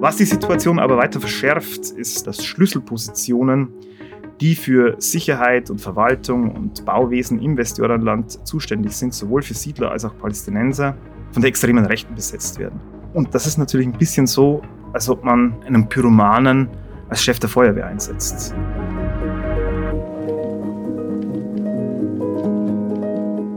Was 0.00 0.16
die 0.16 0.24
Situation 0.24 0.78
aber 0.78 0.96
weiter 0.96 1.18
verschärft, 1.18 1.90
ist, 1.90 2.24
dass 2.28 2.44
Schlüsselpositionen, 2.44 3.68
die 4.40 4.54
für 4.54 4.94
Sicherheit 4.98 5.70
und 5.70 5.80
Verwaltung 5.80 6.52
und 6.54 6.84
Bauwesen 6.84 7.42
im 7.42 7.56
Westjordanland 7.56 8.46
zuständig 8.46 8.92
sind, 8.92 9.12
sowohl 9.12 9.42
für 9.42 9.54
Siedler 9.54 9.90
als 9.90 10.04
auch 10.04 10.16
Palästinenser, 10.16 10.96
von 11.32 11.42
der 11.42 11.48
extremen 11.48 11.84
Rechten 11.84 12.14
besetzt 12.14 12.60
werden. 12.60 12.80
Und 13.12 13.34
das 13.34 13.48
ist 13.48 13.58
natürlich 13.58 13.88
ein 13.88 13.92
bisschen 13.92 14.28
so, 14.28 14.62
als 14.92 15.08
ob 15.08 15.24
man 15.24 15.56
einen 15.66 15.88
Pyromanen 15.88 16.68
als 17.08 17.24
Chef 17.24 17.40
der 17.40 17.48
Feuerwehr 17.48 17.86
einsetzt. 17.86 18.54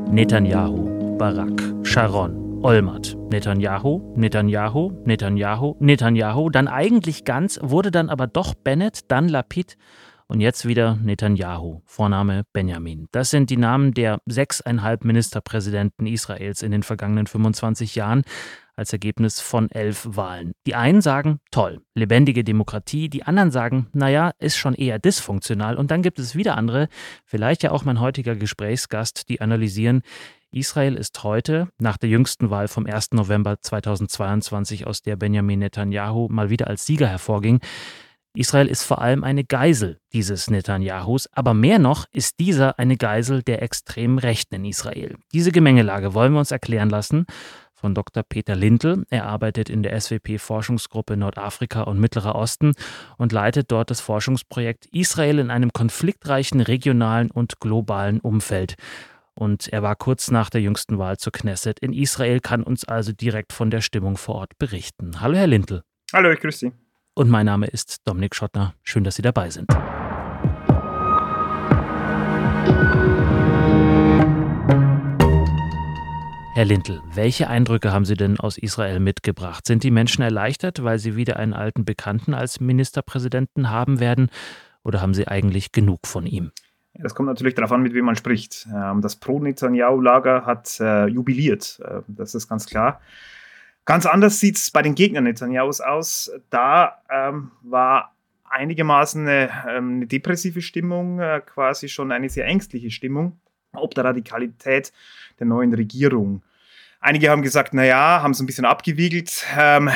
Netanyahu, 0.10 1.18
Barak, 1.20 1.62
Sharon, 1.84 2.41
Olmert, 2.64 3.18
Netanyahu, 3.32 4.14
Netanyahu, 4.16 4.91
Netanyahu, 5.04 5.75
Netanyahu, 5.80 6.50
dann 6.52 6.68
eigentlich 6.68 7.25
ganz, 7.25 7.60
wurde 7.64 7.89
dann 7.89 8.07
aber 8.07 8.28
doch 8.28 8.54
Bennett, 8.54 9.10
dann 9.10 9.28
Lapid 9.28 9.78
und 10.28 10.42
jetzt 10.42 10.68
wieder 10.68 10.96
Netanyahu, 11.01 11.82
Vorname 11.86 12.43
Benjamin. 12.54 13.07
Das 13.11 13.32
sind 13.32 13.50
die 13.50 13.57
Namen 13.57 13.96
der 13.96 14.20
sechseinhalb 14.28 15.04
Ministerpräsidenten 15.04 16.06
Israels 16.06 16.61
in 16.61 16.71
den 16.71 16.84
vergangenen 16.84 17.25
25 17.25 17.96
Jahren 17.96 18.21
als 18.75 18.93
Ergebnis 18.93 19.42
von 19.42 19.70
elf 19.71 20.07
Wahlen. 20.12 20.54
Die 20.68 20.75
einen 20.75 21.01
sagen, 21.01 21.39
toll, 21.50 21.82
lebendige 21.96 22.43
Demokratie, 22.43 23.09
die 23.09 23.23
anderen 23.23 23.50
sagen, 23.51 23.87
naja, 23.93 24.32
ist 24.37 24.57
schon 24.57 24.75
eher 24.75 25.00
dysfunktional. 25.00 25.78
Und 25.78 25.89
dann 25.89 26.04
gibt 26.04 26.20
es 26.20 26.36
wieder 26.36 26.57
andere, 26.57 26.89
vielleicht 27.25 27.64
ja 27.64 27.71
auch 27.71 27.86
mein 27.86 28.00
heutiger 28.00 28.36
Gesprächsgast, 28.36 29.29
die 29.29 29.42
analysieren, 29.42 30.04
Israel 30.54 30.96
ist 30.96 31.23
heute, 31.23 31.69
nach 31.79 31.96
der 31.96 32.09
jüngsten 32.09 32.50
Wahl 32.50 32.67
vom 32.67 32.86
1. 32.86 33.11
November 33.14 33.61
2022, 33.61 34.86
aus 34.86 35.02
der 35.02 35.16
Benjamin 35.16 35.59
Netanyahu 35.59 36.28
mal 36.30 36.50
wieder 36.50 36.67
als 36.67 36.86
Sieger 36.86 37.08
hervorging, 37.08 37.61
Israel 38.33 38.67
ist 38.67 38.83
vor 38.83 39.02
allem 39.02 39.23
eine 39.23 39.45
Geisel 39.45 40.00
dieses 40.11 40.50
Netanyahus, 40.50 41.28
aber 41.31 41.53
mehr 41.53 41.80
noch 41.80 42.06
ist 42.11 42.39
dieser 42.39 42.80
eine 42.80 42.98
Geisel 42.98 43.44
der 43.44 43.61
extremen 43.61 44.20
Rechten 44.20 44.56
in 44.56 44.66
Israel. 44.66 45.16
Diese 45.31 45.53
Gemengelage 45.53 46.14
wollen 46.14 46.34
wir 46.34 46.39
uns 46.39 46.52
erklären 46.52 46.89
lassen 46.89 47.26
von 47.73 47.95
Dr. 47.95 48.23
Peter 48.23 48.56
Lintel. 48.56 49.06
Er 49.09 49.28
arbeitet 49.28 49.70
in 49.70 49.83
der 49.83 50.00
SWP-Forschungsgruppe 50.00 51.16
Nordafrika 51.16 51.83
und 51.83 52.00
Mittlerer 52.00 52.36
Osten 52.36 52.73
und 53.17 53.31
leitet 53.31 53.72
dort 53.72 53.89
das 53.89 54.02
Forschungsprojekt 54.02 54.86
Israel 54.88 55.39
in 55.39 55.50
einem 55.50 55.72
konfliktreichen 55.72 56.59
regionalen 56.59 57.31
und 57.31 57.59
globalen 57.61 58.20
Umfeld. 58.20 58.76
Und 59.42 59.73
er 59.73 59.81
war 59.81 59.95
kurz 59.95 60.30
nach 60.30 60.52
der 60.52 60.61
jüngsten 60.61 61.00
Wahl 61.00 61.17
zur 61.17 61.34
Knesset 61.34 61.80
in 61.80 61.94
Israel, 61.94 62.42
kann 62.42 62.61
uns 62.61 62.88
also 62.88 63.11
direkt 63.11 63.53
von 63.53 63.72
der 63.72 63.81
Stimmung 63.81 64.16
vor 64.16 64.36
Ort 64.36 64.59
berichten. 64.59 65.20
Hallo, 65.20 65.36
Herr 65.36 65.48
Lintel. 65.48 65.81
Hallo, 66.14 66.30
ich 66.30 66.39
grüße 66.39 66.59
Sie. 66.59 66.72
Und 67.16 67.28
mein 67.28 67.48
Name 67.48 67.66
ist 67.66 68.08
Dominik 68.08 68.36
Schottner. 68.36 68.75
Schön, 68.83 69.03
dass 69.03 69.16
Sie 69.16 69.23
dabei 69.23 69.50
sind. 69.50 69.66
Herr 76.53 76.66
Lintel, 76.66 77.02
welche 77.16 77.48
Eindrücke 77.48 77.92
haben 77.92 78.05
Sie 78.05 78.14
denn 78.14 78.39
aus 78.39 78.59
Israel 78.59 79.00
mitgebracht? 79.00 79.66
Sind 79.66 79.83
die 79.83 79.89
Menschen 79.89 80.22
erleichtert, 80.22 80.83
weil 80.83 81.00
sie 81.00 81.16
wieder 81.16 81.38
einen 81.38 81.53
alten 81.53 81.83
Bekannten 81.83 82.36
als 82.36 82.59
Ministerpräsidenten 82.59 83.72
haben 83.72 84.00
werden? 84.00 84.30
Oder 84.83 85.02
haben 85.02 85.16
sie 85.16 85.28
eigentlich 85.28 85.72
genug 85.72 86.05
von 86.05 86.28
ihm? 86.28 86.52
Das 86.94 87.16
kommt 87.16 87.28
natürlich 87.28 87.56
darauf 87.56 87.72
an, 87.72 87.81
mit 87.81 87.94
wem 87.94 88.06
man 88.06 88.16
spricht. 88.16 88.67
Ähm, 88.73 89.02
das 89.02 89.16
Pro-Netanyahu-Lager 89.16 90.45
hat 90.45 90.80
äh, 90.80 91.08
jubiliert, 91.08 91.80
äh, 91.86 92.02
das 92.08 92.36
ist 92.36 92.48
ganz 92.48 92.66
klar. 92.66 93.02
Ganz 93.86 94.06
anders 94.06 94.39
sieht 94.39 94.58
es 94.58 94.72
bei 94.72 94.81
den 94.81 94.94
Gegnern 94.95 95.23
Netanyahus 95.23 95.81
aus. 95.81 96.31
Da 96.50 97.02
ähm, 97.09 97.52
war 97.61 98.14
einigermaßen 98.50 99.28
eine, 99.28 99.50
ähm, 99.67 99.95
eine 99.95 100.08
depressive 100.08 100.61
Stimmung, 100.61 101.20
äh, 101.20 101.42
quasi 101.45 101.89
schon 101.89 102.11
eine 102.11 102.30
sehr 102.30 102.45
ängstliche 102.45 102.92
Stimmung, 102.92 103.39
ob 103.73 103.95
der 103.95 104.05
Radikalität 104.05 104.93
der 105.39 105.48
neuen 105.48 105.73
Regierung. 105.73 106.43
Einige 106.99 107.30
haben 107.32 107.42
gesagt, 107.42 107.73
naja, 107.73 108.21
haben 108.21 108.32
es 108.32 108.39
ein 108.39 108.45
bisschen 108.45 108.66
abgewiegelt. 108.66 109.45
Ähm, 109.58 109.89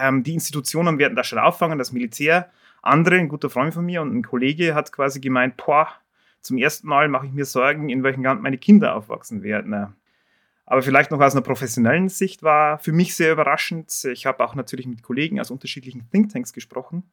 ähm, 0.00 0.22
die 0.22 0.34
Institutionen 0.34 0.98
werden 0.98 1.16
das 1.16 1.28
schon 1.28 1.38
auffangen, 1.38 1.78
das 1.78 1.92
Militär. 1.92 2.50
Andere, 2.82 3.16
ein 3.16 3.28
guter 3.28 3.48
Freund 3.48 3.72
von 3.72 3.86
mir 3.86 4.02
und 4.02 4.14
ein 4.14 4.22
Kollege 4.22 4.74
hat 4.74 4.92
quasi 4.92 5.20
gemeint, 5.20 5.56
boah, 5.56 5.88
zum 6.46 6.58
ersten 6.58 6.86
Mal 6.88 7.08
mache 7.08 7.26
ich 7.26 7.32
mir 7.32 7.44
Sorgen, 7.44 7.88
in 7.88 8.02
welchem 8.02 8.24
Land 8.24 8.42
meine 8.42 8.58
Kinder 8.58 8.94
aufwachsen 8.94 9.42
werden. 9.42 9.94
Aber 10.64 10.82
vielleicht 10.82 11.10
noch 11.10 11.20
aus 11.20 11.32
einer 11.32 11.42
professionellen 11.42 12.08
Sicht 12.08 12.42
war 12.42 12.78
für 12.78 12.92
mich 12.92 13.14
sehr 13.14 13.32
überraschend. 13.32 13.92
Ich 14.12 14.26
habe 14.26 14.44
auch 14.44 14.54
natürlich 14.54 14.86
mit 14.86 15.02
Kollegen 15.02 15.40
aus 15.40 15.50
unterschiedlichen 15.50 16.08
Thinktanks 16.10 16.52
gesprochen. 16.52 17.04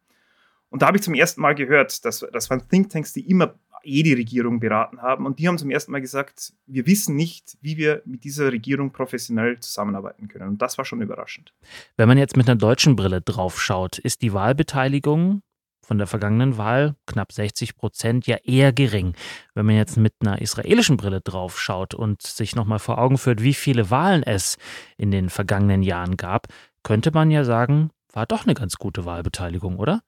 Und 0.70 0.82
da 0.82 0.88
habe 0.88 0.98
ich 0.98 1.04
zum 1.04 1.14
ersten 1.14 1.42
Mal 1.42 1.54
gehört, 1.54 2.04
dass 2.04 2.26
das 2.32 2.50
waren 2.50 2.68
Thinktanks, 2.68 3.14
die 3.14 3.30
immer 3.30 3.54
jede 3.84 4.18
Regierung 4.18 4.60
beraten 4.60 5.02
haben. 5.02 5.26
Und 5.26 5.38
die 5.38 5.48
haben 5.48 5.58
zum 5.58 5.70
ersten 5.70 5.92
Mal 5.92 6.02
gesagt, 6.02 6.54
wir 6.66 6.88
wissen 6.88 7.16
nicht, 7.16 7.58
wie 7.62 7.78
wir 7.78 8.02
mit 8.06 8.24
dieser 8.24 8.52
Regierung 8.52 8.92
professionell 8.92 9.60
zusammenarbeiten 9.60 10.30
können. 10.30 10.48
Und 10.48 10.62
das 10.62 10.78
war 10.78 10.86
schon 10.86 11.02
überraschend. 11.02 11.54
Wenn 11.98 12.08
man 12.08 12.18
jetzt 12.18 12.38
mit 12.38 12.48
einer 12.50 12.58
deutschen 12.58 12.96
Brille 12.96 13.22
drauf 13.22 13.62
schaut, 13.62 14.00
ist 14.00 14.22
die 14.22 14.34
Wahlbeteiligung 14.34 15.44
von 15.84 15.98
der 15.98 16.08
vergangenen 16.08 16.58
Wahl, 16.58 16.96
knapp 17.06 17.32
60 17.32 17.76
Prozent, 17.76 18.26
ja 18.26 18.38
eher 18.38 18.72
gering. 18.72 19.14
Wenn 19.54 19.66
man 19.66 19.76
jetzt 19.76 19.98
mit 19.98 20.14
einer 20.22 20.42
israelischen 20.42 20.98
Brille 20.98 21.22
drauf 21.22 21.60
schaut 21.60 21.94
und 21.94 22.22
sich 22.22 22.56
nochmal 22.56 22.80
vor 22.80 22.98
Augen 22.98 23.18
führt, 23.18 23.44
wie 23.44 23.54
viele 23.54 23.90
Wahlen 23.90 24.24
es 24.24 24.58
in 24.98 25.12
den 25.12 25.30
vergangenen 25.30 25.84
Jahren 25.84 26.18
gab, 26.18 26.48
könnte 26.84 27.12
man 27.12 27.32
ja 27.32 27.44
sagen, 27.44 27.92
war 28.12 28.26
doch 28.26 28.46
eine 28.46 28.54
ganz 28.54 28.78
gute 28.78 29.06
Wahlbeteiligung, 29.06 29.78
oder? 29.78 30.02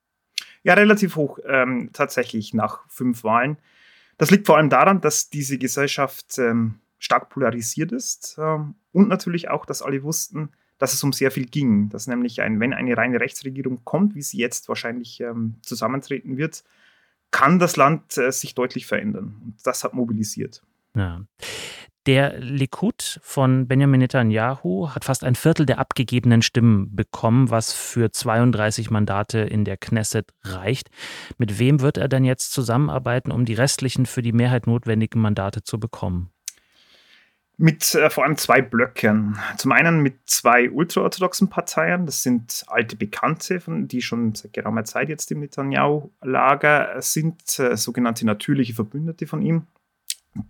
Ja, 0.63 0.73
relativ 0.73 1.15
hoch 1.15 1.39
ähm, 1.45 1.89
tatsächlich 1.93 2.53
nach 2.53 2.79
fünf 2.87 3.23
Wahlen. 3.23 3.57
Das 4.17 4.31
liegt 4.31 4.47
vor 4.47 4.57
allem 4.57 4.69
daran, 4.69 5.01
dass 5.01 5.29
diese 5.29 5.57
Gesellschaft 5.57 6.37
ähm, 6.37 6.79
stark 6.99 7.29
polarisiert 7.29 7.91
ist 7.91 8.37
ähm, 8.39 8.75
und 8.91 9.09
natürlich 9.09 9.49
auch, 9.49 9.65
dass 9.65 9.81
alle 9.81 10.01
wussten, 10.03 10.51
dass 10.77 10.93
es 10.93 11.03
um 11.03 11.13
sehr 11.13 11.31
viel 11.31 11.45
ging. 11.45 11.89
Dass 11.89 12.07
nämlich, 12.07 12.41
ein, 12.41 12.59
wenn 12.59 12.73
eine 12.73 12.97
reine 12.97 13.19
Rechtsregierung 13.19 13.83
kommt, 13.83 14.15
wie 14.15 14.21
sie 14.21 14.37
jetzt 14.37 14.69
wahrscheinlich 14.69 15.19
ähm, 15.21 15.55
zusammentreten 15.61 16.37
wird, 16.37 16.63
kann 17.31 17.59
das 17.59 17.75
Land 17.75 18.17
äh, 18.17 18.31
sich 18.31 18.55
deutlich 18.55 18.85
verändern. 18.85 19.41
Und 19.43 19.55
das 19.63 19.83
hat 19.83 19.93
mobilisiert. 19.93 20.63
Ja. 20.95 21.25
Der 22.05 22.37
Likud 22.37 23.19
von 23.23 23.67
Benjamin 23.67 23.99
Netanyahu 23.99 24.89
hat 24.93 25.05
fast 25.05 25.23
ein 25.23 25.33
Viertel 25.33 25.65
der 25.65 25.79
abgegebenen 25.79 26.43
Stimmen 26.43 26.95
bekommen, 26.95 27.49
was 27.49 27.73
für 27.73 28.11
32 28.11 28.91
Mandate 28.91 29.39
in 29.39 29.65
der 29.65 29.77
Knesset 29.77 30.31
reicht. 30.43 30.91
Mit 31.39 31.57
wem 31.57 31.81
wird 31.81 31.97
er 31.97 32.07
denn 32.07 32.23
jetzt 32.23 32.51
zusammenarbeiten, 32.51 33.31
um 33.31 33.43
die 33.43 33.55
restlichen 33.55 34.05
für 34.05 34.21
die 34.21 34.33
Mehrheit 34.33 34.67
notwendigen 34.67 35.19
Mandate 35.19 35.63
zu 35.63 35.79
bekommen? 35.79 36.29
Mit 37.57 37.95
äh, 37.95 38.09
vor 38.09 38.25
allem 38.25 38.37
zwei 38.37 38.61
Blöcken. 38.61 39.37
Zum 39.57 39.71
einen 39.71 40.01
mit 40.01 40.15
zwei 40.25 40.69
ultraorthodoxen 40.69 41.49
Parteien, 41.49 42.05
das 42.05 42.21
sind 42.21 42.65
alte 42.67 42.97
Bekannte, 42.97 43.61
von, 43.61 43.87
die 43.87 44.01
schon 44.01 44.35
seit 44.35 44.51
geraumer 44.53 44.83
Zeit 44.83 45.07
jetzt 45.07 45.31
im 45.31 45.39
Netanyahu-Lager 45.39 47.01
sind, 47.01 47.57
äh, 47.59 47.77
sogenannte 47.77 48.25
natürliche 48.25 48.73
Verbündete 48.73 49.25
von 49.25 49.41
ihm, 49.41 49.67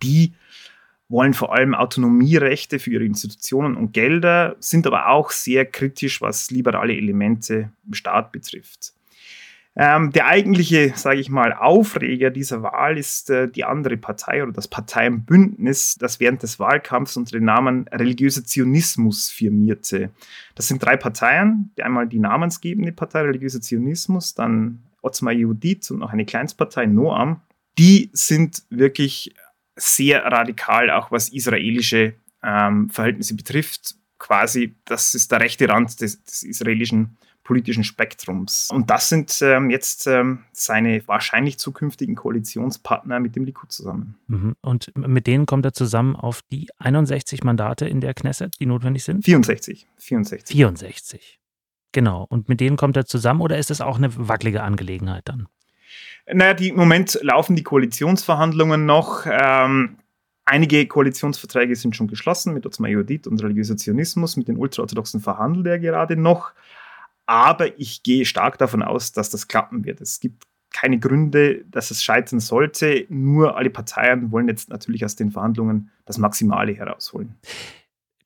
die 0.02 0.34
wollen 1.08 1.34
vor 1.34 1.54
allem 1.54 1.74
Autonomierechte 1.74 2.80
für 2.80 2.90
ihre 2.90 3.04
Institutionen 3.04 3.76
und 3.76 3.92
Gelder, 3.92 4.56
sind 4.58 4.86
aber 4.88 5.08
auch 5.08 5.30
sehr 5.30 5.64
kritisch, 5.64 6.20
was 6.20 6.50
liberale 6.50 6.96
Elemente 6.96 7.70
im 7.86 7.94
Staat 7.94 8.32
betrifft. 8.32 8.95
Ähm, 9.78 10.10
der 10.10 10.26
eigentliche, 10.26 10.94
sage 10.96 11.20
ich 11.20 11.28
mal, 11.28 11.52
Aufreger 11.52 12.30
dieser 12.30 12.62
Wahl 12.62 12.96
ist 12.96 13.28
äh, 13.28 13.46
die 13.46 13.64
andere 13.64 13.98
Partei 13.98 14.42
oder 14.42 14.52
das 14.52 14.68
Parteienbündnis, 14.68 15.96
das 15.98 16.18
während 16.18 16.42
des 16.42 16.58
Wahlkampfs 16.58 17.18
unter 17.18 17.32
dem 17.32 17.44
Namen 17.44 17.86
religiöser 17.88 18.42
Zionismus 18.42 19.28
firmierte. 19.28 20.10
Das 20.54 20.68
sind 20.68 20.82
drei 20.82 20.96
Parteien, 20.96 21.72
einmal 21.78 22.08
die 22.08 22.18
namensgebende 22.18 22.92
Partei 22.92 23.20
religiöser 23.20 23.60
Zionismus, 23.60 24.34
dann 24.34 24.82
Otzma 25.02 25.30
Yehudit 25.30 25.90
und 25.90 25.98
noch 25.98 26.12
eine 26.12 26.24
Kleinstpartei 26.24 26.86
Noam. 26.86 27.42
Die 27.78 28.08
sind 28.14 28.62
wirklich 28.70 29.34
sehr 29.76 30.24
radikal, 30.24 30.90
auch 30.90 31.12
was 31.12 31.28
israelische 31.28 32.14
ähm, 32.42 32.88
Verhältnisse 32.88 33.34
betrifft. 33.34 33.94
Quasi, 34.18 34.74
das 34.86 35.14
ist 35.14 35.30
der 35.32 35.40
rechte 35.40 35.68
Rand 35.68 36.00
des, 36.00 36.24
des 36.24 36.42
israelischen 36.44 37.18
politischen 37.46 37.84
Spektrums. 37.84 38.70
Und 38.72 38.90
das 38.90 39.08
sind 39.08 39.38
ähm, 39.40 39.70
jetzt 39.70 40.08
ähm, 40.08 40.40
seine 40.52 41.06
wahrscheinlich 41.06 41.58
zukünftigen 41.58 42.16
Koalitionspartner 42.16 43.20
mit 43.20 43.36
dem 43.36 43.44
Likud 43.44 43.70
zusammen. 43.70 44.16
Mhm. 44.26 44.56
Und 44.62 44.92
mit 44.96 45.28
denen 45.28 45.46
kommt 45.46 45.64
er 45.64 45.72
zusammen 45.72 46.16
auf 46.16 46.42
die 46.50 46.68
61 46.78 47.44
Mandate 47.44 47.86
in 47.86 48.00
der 48.00 48.14
Knesset, 48.14 48.54
die 48.58 48.66
notwendig 48.66 49.04
sind? 49.04 49.24
64. 49.24 49.86
64. 49.98 50.56
64. 50.56 51.38
Genau. 51.92 52.26
Und 52.28 52.48
mit 52.48 52.58
denen 52.58 52.76
kommt 52.76 52.96
er 52.96 53.06
zusammen 53.06 53.40
oder 53.40 53.58
ist 53.58 53.70
das 53.70 53.80
auch 53.80 53.96
eine 53.96 54.10
wackelige 54.28 54.64
Angelegenheit 54.64 55.28
dann? 55.28 55.46
Naja, 56.30 56.54
die, 56.54 56.70
im 56.70 56.76
Moment 56.76 57.16
laufen 57.22 57.54
die 57.54 57.62
Koalitionsverhandlungen 57.62 58.84
noch. 58.86 59.24
Ähm, 59.30 59.98
einige 60.44 60.84
Koalitionsverträge 60.88 61.76
sind 61.76 61.94
schon 61.94 62.08
geschlossen 62.08 62.54
mit 62.54 62.66
Otzma 62.66 62.88
Yehudit 62.88 63.28
und 63.28 63.40
religiöser 63.40 63.76
Zionismus. 63.76 64.36
Mit 64.36 64.48
den 64.48 64.56
Ultraorthodoxen 64.56 65.20
verhandelt 65.20 65.68
er 65.68 65.78
gerade 65.78 66.16
noch. 66.16 66.52
Aber 67.26 67.78
ich 67.78 68.02
gehe 68.02 68.24
stark 68.24 68.58
davon 68.58 68.82
aus, 68.82 69.12
dass 69.12 69.30
das 69.30 69.48
klappen 69.48 69.84
wird. 69.84 70.00
Es 70.00 70.20
gibt 70.20 70.44
keine 70.72 70.98
Gründe, 70.98 71.64
dass 71.70 71.90
es 71.90 72.02
scheitern 72.02 72.40
sollte. 72.40 73.06
Nur 73.08 73.56
alle 73.56 73.70
Parteien 73.70 74.30
wollen 74.30 74.48
jetzt 74.48 74.68
natürlich 74.68 75.04
aus 75.04 75.16
den 75.16 75.30
Verhandlungen 75.30 75.90
das 76.04 76.18
Maximale 76.18 76.74
herausholen. 76.74 77.36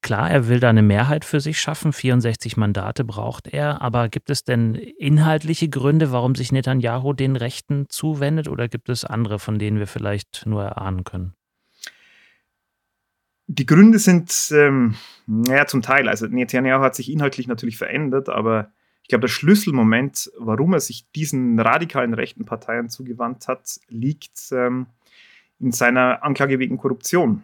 Klar, 0.02 0.30
er 0.30 0.48
will 0.48 0.60
da 0.60 0.70
eine 0.70 0.82
Mehrheit 0.82 1.24
für 1.24 1.40
sich 1.40 1.60
schaffen. 1.60 1.92
64 1.92 2.56
Mandate 2.56 3.04
braucht 3.04 3.48
er. 3.48 3.82
Aber 3.82 4.08
gibt 4.08 4.30
es 4.30 4.44
denn 4.44 4.74
inhaltliche 4.74 5.68
Gründe, 5.68 6.10
warum 6.10 6.34
sich 6.34 6.52
Netanyahu 6.52 7.12
den 7.12 7.36
Rechten 7.36 7.86
zuwendet? 7.88 8.48
Oder 8.48 8.68
gibt 8.68 8.88
es 8.88 9.04
andere, 9.04 9.38
von 9.38 9.58
denen 9.58 9.78
wir 9.78 9.86
vielleicht 9.86 10.44
nur 10.46 10.64
erahnen 10.64 11.04
können? 11.04 11.34
Die 13.46 13.66
Gründe 13.66 13.98
sind, 13.98 14.32
ähm, 14.52 14.94
naja, 15.26 15.66
zum 15.66 15.82
Teil. 15.82 16.08
Also 16.08 16.26
Netanyahu 16.26 16.82
hat 16.82 16.94
sich 16.94 17.10
inhaltlich 17.10 17.46
natürlich 17.46 17.76
verändert, 17.76 18.28
aber 18.28 18.72
glaube, 19.10 19.22
der 19.22 19.28
Schlüsselmoment, 19.28 20.32
warum 20.38 20.72
er 20.72 20.80
sich 20.80 21.10
diesen 21.12 21.58
radikalen 21.58 22.14
rechten 22.14 22.44
Parteien 22.44 22.88
zugewandt 22.88 23.48
hat, 23.48 23.80
liegt 23.88 24.52
ähm, 24.52 24.86
in 25.58 25.72
seiner 25.72 26.22
Anklage 26.22 26.58
wegen 26.58 26.78
Korruption. 26.78 27.42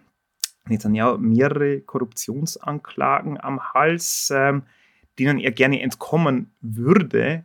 Netanyahu 0.69 1.19
mehrere 1.19 1.81
Korruptionsanklagen 1.81 3.39
am 3.41 3.61
Hals, 3.75 4.33
ähm, 4.35 4.63
denen 5.19 5.39
er 5.39 5.53
gerne 5.53 5.81
entkommen 5.81 6.51
würde, 6.61 7.45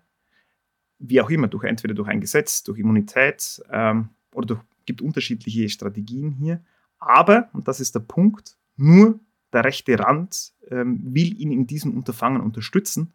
wie 1.00 1.22
auch 1.22 1.30
immer, 1.30 1.48
durch 1.48 1.64
entweder 1.64 1.94
durch 1.94 2.08
ein 2.08 2.22
Gesetz, 2.22 2.64
durch 2.64 2.80
Immunität 2.80 3.62
ähm, 3.72 4.10
oder 4.34 4.48
durch, 4.48 4.62
gibt 4.86 5.02
unterschiedliche 5.02 5.70
Strategien 5.70 6.32
hier. 6.32 6.64
Aber, 7.00 7.50
und 7.54 7.68
das 7.68 7.80
ist 7.80 7.96
der 7.96 8.02
Punkt, 8.02 8.56
nur 8.78 9.20
der 9.54 9.64
rechte 9.64 9.98
Rand 9.98 10.54
ähm, 10.70 11.00
will 11.04 11.40
ihn 11.40 11.52
in 11.52 11.68
diesem 11.68 11.96
Unterfangen 11.96 12.42
unterstützen 12.42 13.14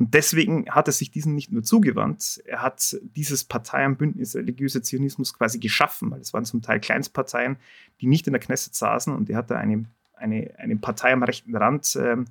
und 0.00 0.14
deswegen 0.14 0.64
hat 0.70 0.88
er 0.88 0.94
sich 0.94 1.10
diesen 1.10 1.34
nicht 1.34 1.52
nur 1.52 1.62
zugewandt, 1.62 2.42
er 2.46 2.62
hat 2.62 2.96
dieses 3.02 3.44
Parteienbündnis 3.44 4.34
religiöser 4.34 4.82
Zionismus 4.82 5.34
quasi 5.34 5.58
geschaffen, 5.58 6.10
weil 6.10 6.20
es 6.20 6.32
waren 6.32 6.46
zum 6.46 6.62
Teil 6.62 6.80
Kleinstparteien, 6.80 7.58
die 8.00 8.06
nicht 8.06 8.26
in 8.26 8.32
der 8.32 8.40
Knesset 8.40 8.74
saßen 8.74 9.14
und 9.14 9.28
er 9.28 9.36
hat 9.36 9.50
da 9.50 9.58
eine, 9.58 9.84
eine, 10.14 10.54
eine 10.56 10.76
Partei 10.76 11.12
am 11.12 11.22
rechten 11.22 11.54
Rand 11.54 11.98
ähm, 12.00 12.24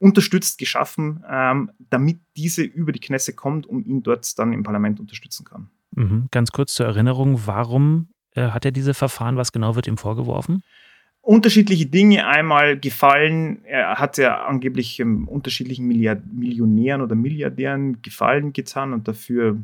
unterstützt, 0.00 0.58
geschaffen, 0.58 1.22
ähm, 1.30 1.70
damit 1.88 2.18
diese 2.36 2.64
über 2.64 2.90
die 2.90 2.98
Knesset 2.98 3.36
kommt 3.36 3.64
und 3.64 3.86
ihn 3.86 4.02
dort 4.02 4.36
dann 4.36 4.52
im 4.52 4.64
Parlament 4.64 4.98
unterstützen 4.98 5.44
kann. 5.44 5.70
Mhm. 5.92 6.26
Ganz 6.32 6.50
kurz 6.50 6.74
zur 6.74 6.86
Erinnerung, 6.86 7.42
warum 7.46 8.08
äh, 8.32 8.48
hat 8.48 8.64
er 8.64 8.72
diese 8.72 8.92
Verfahren? 8.92 9.36
Was 9.36 9.52
genau 9.52 9.76
wird 9.76 9.86
ihm 9.86 9.98
vorgeworfen? 9.98 10.64
Unterschiedliche 11.24 11.86
Dinge 11.86 12.26
einmal 12.26 12.78
gefallen. 12.78 13.64
Er 13.64 13.96
hat 13.96 14.18
ja 14.18 14.44
angeblich 14.44 15.00
ähm, 15.00 15.26
unterschiedlichen 15.26 15.86
Milliard 15.86 16.20
Millionären 16.30 17.00
oder 17.00 17.14
Milliardären 17.14 18.02
Gefallen 18.02 18.52
getan 18.52 18.92
und 18.92 19.08
dafür 19.08 19.56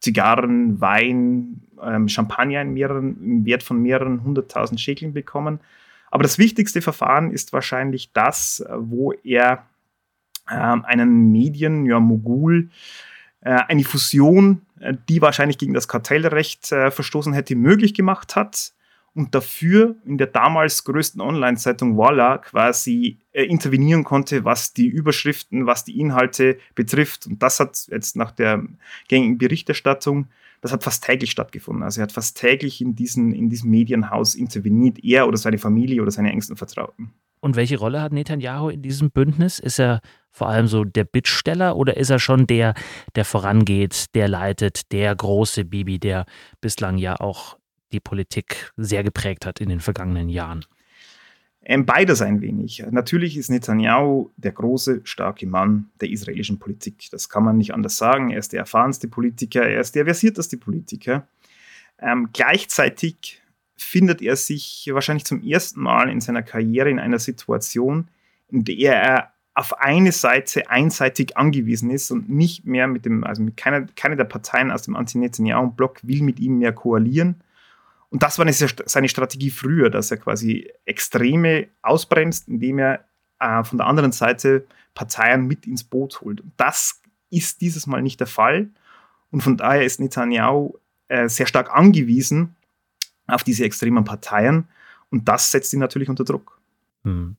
Zigarren, 0.00 0.80
Wein, 0.80 1.62
ähm, 1.82 2.08
Champagner 2.08 2.62
in 2.62 2.72
mehreren, 2.72 3.22
im 3.22 3.44
Wert 3.44 3.64
von 3.64 3.82
mehreren 3.82 4.22
hunderttausend 4.22 4.80
Schäkeln 4.80 5.12
bekommen. 5.12 5.58
Aber 6.10 6.22
das 6.22 6.38
wichtigste 6.38 6.80
Verfahren 6.82 7.32
ist 7.32 7.52
wahrscheinlich 7.52 8.12
das, 8.12 8.64
wo 8.70 9.12
er 9.24 9.66
ähm, 10.50 10.84
einen 10.84 11.32
Medien, 11.32 11.84
ja, 11.84 11.98
Mogul, 11.98 12.70
äh, 13.40 13.50
eine 13.50 13.82
Fusion, 13.82 14.62
äh, 14.78 14.94
die 15.08 15.20
wahrscheinlich 15.20 15.58
gegen 15.58 15.74
das 15.74 15.88
Kartellrecht 15.88 16.70
äh, 16.70 16.92
verstoßen 16.92 17.32
hätte, 17.32 17.56
möglich 17.56 17.92
gemacht 17.92 18.36
hat 18.36 18.72
und 19.18 19.34
dafür 19.34 19.96
in 20.06 20.16
der 20.16 20.28
damals 20.28 20.84
größten 20.84 21.20
Online-Zeitung 21.20 21.98
Walla 21.98 22.38
quasi 22.38 23.18
äh, 23.32 23.42
intervenieren 23.42 24.04
konnte, 24.04 24.44
was 24.44 24.72
die 24.72 24.86
Überschriften, 24.86 25.66
was 25.66 25.84
die 25.84 25.98
Inhalte 25.98 26.58
betrifft. 26.76 27.26
Und 27.26 27.42
das 27.42 27.58
hat 27.58 27.88
jetzt 27.90 28.14
nach 28.14 28.30
der 28.30 28.64
gängigen 29.08 29.36
Berichterstattung, 29.36 30.28
das 30.60 30.72
hat 30.72 30.84
fast 30.84 31.04
täglich 31.04 31.32
stattgefunden. 31.32 31.82
Also 31.82 32.00
er 32.00 32.04
hat 32.04 32.12
fast 32.12 32.38
täglich 32.38 32.80
in, 32.80 32.94
diesen, 32.94 33.32
in 33.32 33.50
diesem 33.50 33.70
Medienhaus 33.70 34.36
interveniert, 34.36 35.02
er 35.02 35.26
oder 35.26 35.36
seine 35.36 35.58
Familie 35.58 36.00
oder 36.00 36.10
seine 36.12 36.30
engsten 36.30 36.56
Vertrauten. 36.56 37.12
Und 37.40 37.56
welche 37.56 37.78
Rolle 37.78 38.00
hat 38.00 38.12
Netanyahu 38.12 38.68
in 38.68 38.82
diesem 38.82 39.10
Bündnis? 39.10 39.58
Ist 39.58 39.78
er 39.78 40.00
vor 40.30 40.48
allem 40.48 40.68
so 40.68 40.84
der 40.84 41.04
Bittsteller 41.04 41.76
oder 41.76 41.96
ist 41.96 42.10
er 42.10 42.18
schon 42.18 42.46
der, 42.46 42.74
der 43.14 43.24
vorangeht, 43.24 44.06
der 44.14 44.28
leitet, 44.28 44.92
der 44.92 45.14
große 45.14 45.64
Bibi, 45.64 45.98
der 45.98 46.24
bislang 46.60 46.98
ja 46.98 47.20
auch 47.20 47.56
die 47.92 48.00
Politik 48.00 48.72
sehr 48.76 49.02
geprägt 49.02 49.46
hat 49.46 49.60
in 49.60 49.68
den 49.68 49.80
vergangenen 49.80 50.28
Jahren? 50.28 50.64
Ähm, 51.62 51.84
beides 51.84 52.22
ein 52.22 52.40
wenig. 52.40 52.84
Natürlich 52.90 53.36
ist 53.36 53.50
Netanyahu 53.50 54.30
der 54.36 54.52
große, 54.52 55.02
starke 55.04 55.46
Mann 55.46 55.90
der 56.00 56.08
israelischen 56.08 56.58
Politik. 56.58 57.08
Das 57.10 57.28
kann 57.28 57.44
man 57.44 57.58
nicht 57.58 57.74
anders 57.74 57.98
sagen. 57.98 58.30
Er 58.30 58.38
ist 58.38 58.52
der 58.52 58.60
erfahrenste 58.60 59.08
Politiker, 59.08 59.62
er 59.62 59.80
ist 59.80 59.94
der 59.94 60.04
versierteste 60.04 60.56
Politiker. 60.56 61.26
Ähm, 62.00 62.30
gleichzeitig 62.32 63.42
findet 63.76 64.22
er 64.22 64.36
sich 64.36 64.88
wahrscheinlich 64.92 65.24
zum 65.24 65.42
ersten 65.42 65.80
Mal 65.80 66.10
in 66.10 66.20
seiner 66.20 66.42
Karriere 66.42 66.90
in 66.90 66.98
einer 66.98 67.18
Situation, 67.18 68.08
in 68.48 68.64
der 68.64 69.02
er 69.02 69.32
auf 69.54 69.78
eine 69.80 70.12
Seite 70.12 70.70
einseitig 70.70 71.36
angewiesen 71.36 71.90
ist 71.90 72.12
und 72.12 72.30
nicht 72.30 72.64
mehr 72.64 72.86
mit 72.86 73.04
dem, 73.04 73.24
also 73.24 73.42
mit 73.42 73.56
keiner, 73.56 73.86
keine 73.96 74.16
der 74.16 74.24
Parteien 74.24 74.70
aus 74.70 74.82
dem 74.82 74.94
Anti-Netanyahu-Block 74.94 76.06
will 76.06 76.22
mit 76.22 76.38
ihm 76.38 76.58
mehr 76.58 76.72
koalieren 76.72 77.42
und 78.10 78.22
das 78.22 78.38
war 78.38 78.46
eine, 78.46 78.54
seine 78.54 79.08
Strategie 79.08 79.50
früher, 79.50 79.90
dass 79.90 80.10
er 80.10 80.16
quasi 80.16 80.70
Extreme 80.84 81.68
ausbremst, 81.82 82.48
indem 82.48 82.78
er 82.78 83.04
äh, 83.38 83.62
von 83.64 83.78
der 83.78 83.86
anderen 83.86 84.12
Seite 84.12 84.66
Parteien 84.94 85.46
mit 85.46 85.66
ins 85.66 85.84
Boot 85.84 86.20
holt. 86.22 86.40
Und 86.40 86.52
das 86.56 87.02
ist 87.30 87.60
dieses 87.60 87.86
Mal 87.86 88.02
nicht 88.02 88.20
der 88.20 88.26
Fall. 88.26 88.70
Und 89.30 89.42
von 89.42 89.56
daher 89.56 89.84
ist 89.84 90.00
Netanyahu 90.00 90.74
äh, 91.08 91.28
sehr 91.28 91.46
stark 91.46 91.70
angewiesen 91.70 92.56
auf 93.26 93.44
diese 93.44 93.64
extremen 93.64 94.04
Parteien. 94.04 94.68
Und 95.10 95.28
das 95.28 95.50
setzt 95.50 95.72
ihn 95.74 95.80
natürlich 95.80 96.08
unter 96.08 96.24
Druck. 96.24 96.58
Hm. 97.04 97.36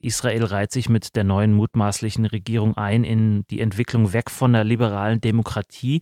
Israel 0.00 0.44
reiht 0.44 0.72
sich 0.72 0.88
mit 0.88 1.14
der 1.14 1.24
neuen 1.24 1.52
mutmaßlichen 1.52 2.24
Regierung 2.24 2.76
ein 2.76 3.04
in 3.04 3.44
die 3.50 3.60
Entwicklung 3.60 4.14
weg 4.14 4.30
von 4.30 4.54
der 4.54 4.64
liberalen 4.64 5.20
Demokratie. 5.20 6.00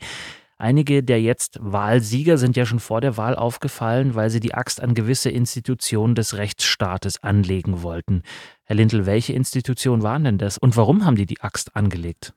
Einige 0.60 1.04
der 1.04 1.22
jetzt 1.22 1.58
Wahlsieger 1.62 2.36
sind 2.36 2.56
ja 2.56 2.66
schon 2.66 2.80
vor 2.80 3.00
der 3.00 3.16
Wahl 3.16 3.36
aufgefallen, 3.36 4.16
weil 4.16 4.28
sie 4.28 4.40
die 4.40 4.54
Axt 4.54 4.82
an 4.82 4.94
gewisse 4.94 5.30
Institutionen 5.30 6.16
des 6.16 6.36
Rechtsstaates 6.36 7.22
anlegen 7.22 7.82
wollten. 7.82 8.22
Herr 8.64 8.74
Lindl, 8.74 9.06
welche 9.06 9.32
Institutionen 9.34 10.02
waren 10.02 10.24
denn 10.24 10.36
das 10.36 10.58
und 10.58 10.76
warum 10.76 11.04
haben 11.04 11.14
die 11.14 11.26
die 11.26 11.40
Axt 11.40 11.76
angelegt? 11.76 12.34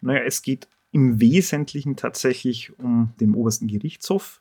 Naja, 0.00 0.22
es 0.24 0.40
geht 0.40 0.68
im 0.90 1.20
Wesentlichen 1.20 1.96
tatsächlich 1.96 2.78
um 2.78 3.12
den 3.20 3.34
obersten 3.34 3.68
Gerichtshof, 3.68 4.40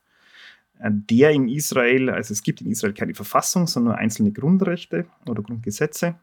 äh, 0.80 0.90
der 0.90 1.32
in 1.32 1.50
Israel, 1.50 2.10
also 2.10 2.32
es 2.32 2.42
gibt 2.42 2.62
in 2.62 2.72
Israel 2.72 2.94
keine 2.94 3.16
Verfassung, 3.16 3.68
sondern 3.68 3.96
einzelne 3.96 4.32
Grundrechte 4.32 5.08
oder 5.28 5.44
Grundgesetze. 5.44 6.16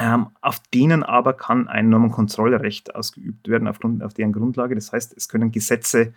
Ähm, 0.00 0.28
auf 0.40 0.60
denen 0.72 1.02
aber 1.02 1.34
kann 1.34 1.68
ein 1.68 1.90
Normenkontrollrecht 1.90 2.94
ausgeübt 2.94 3.48
werden, 3.48 3.68
aufgrund, 3.68 4.02
auf 4.02 4.14
deren 4.14 4.32
Grundlage. 4.32 4.74
Das 4.74 4.92
heißt, 4.92 5.14
es 5.14 5.28
können 5.28 5.52
Gesetze 5.52 6.14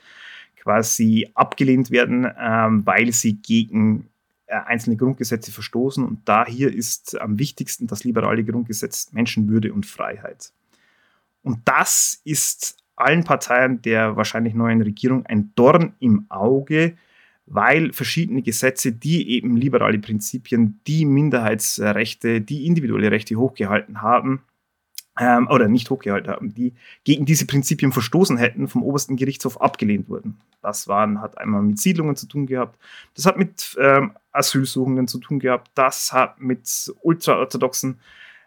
quasi 0.55 1.29
abgelehnt 1.33 1.91
werden, 1.91 2.25
ähm, 2.39 2.85
weil 2.85 3.11
sie 3.11 3.35
gegen 3.41 4.07
äh, 4.45 4.55
einzelne 4.55 4.95
Grundgesetze 4.95 5.51
verstoßen. 5.51 6.05
Und 6.05 6.21
da 6.23 6.45
hier 6.45 6.73
ist 6.73 7.19
am 7.19 7.37
wichtigsten 7.39 7.85
das 7.85 8.05
liberale 8.05 8.45
Grundgesetz 8.45 9.11
Menschenwürde 9.11 9.73
und 9.73 9.85
Freiheit. 9.85 10.53
Und 11.43 11.59
das 11.65 12.21
ist 12.23 12.77
allen 12.95 13.25
Parteien 13.25 13.81
der 13.81 14.15
wahrscheinlich 14.15 14.53
neuen 14.53 14.81
Regierung 14.81 15.25
ein 15.25 15.51
Dorn 15.55 15.93
im 15.99 16.25
Auge, 16.29 16.95
weil 17.45 17.93
verschiedene 17.93 18.41
Gesetze, 18.41 18.91
die 18.91 19.31
eben 19.31 19.57
liberale 19.57 19.99
Prinzipien, 19.99 20.79
die 20.87 21.05
Minderheitsrechte, 21.05 22.41
die 22.41 22.65
individuelle 22.65 23.11
Rechte 23.11 23.35
hochgehalten 23.35 24.01
haben, 24.01 24.43
ähm, 25.19 25.47
oder 25.49 25.67
nicht 25.67 25.89
hochgehalten 25.89 26.31
haben, 26.31 26.53
die 26.53 26.73
gegen 27.03 27.25
diese 27.25 27.45
Prinzipien 27.45 27.91
verstoßen 27.91 28.37
hätten, 28.37 28.67
vom 28.67 28.83
obersten 28.83 29.15
Gerichtshof 29.15 29.61
abgelehnt 29.61 30.09
wurden. 30.09 30.39
Das 30.61 30.87
waren, 30.87 31.21
hat 31.21 31.37
einmal 31.37 31.61
mit 31.61 31.79
Siedlungen 31.79 32.15
zu 32.15 32.27
tun 32.27 32.47
gehabt, 32.47 32.79
das 33.15 33.25
hat 33.25 33.37
mit 33.37 33.77
ähm, 33.79 34.13
Asylsuchenden 34.31 35.07
zu 35.07 35.19
tun 35.19 35.39
gehabt, 35.39 35.69
das 35.75 36.13
hat 36.13 36.39
mit 36.39 36.91
ultraorthodoxen 37.01 37.99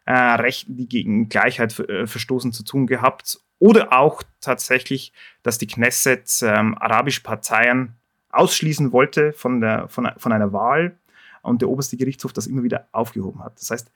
äh, 0.06 0.12
Rechten, 0.12 0.76
die 0.76 0.88
gegen 0.88 1.28
Gleichheit 1.28 1.78
äh, 1.78 2.06
verstoßen, 2.06 2.52
zu 2.52 2.64
tun 2.64 2.86
gehabt. 2.86 3.40
Oder 3.58 3.92
auch 3.92 4.22
tatsächlich, 4.40 5.12
dass 5.42 5.58
die 5.58 5.66
Knesset 5.66 6.42
ähm, 6.42 6.76
arabische 6.78 7.22
Parteien 7.22 7.94
ausschließen 8.36 8.92
wollte 8.92 9.32
von, 9.32 9.60
der, 9.60 9.88
von, 9.88 10.08
von 10.16 10.32
einer 10.32 10.52
Wahl 10.52 10.96
und 11.42 11.62
der 11.62 11.68
oberste 11.68 11.96
Gerichtshof 11.96 12.32
das 12.32 12.46
immer 12.46 12.62
wieder 12.62 12.88
aufgehoben 12.92 13.42
hat. 13.42 13.60
Das 13.60 13.70
heißt, 13.70 13.90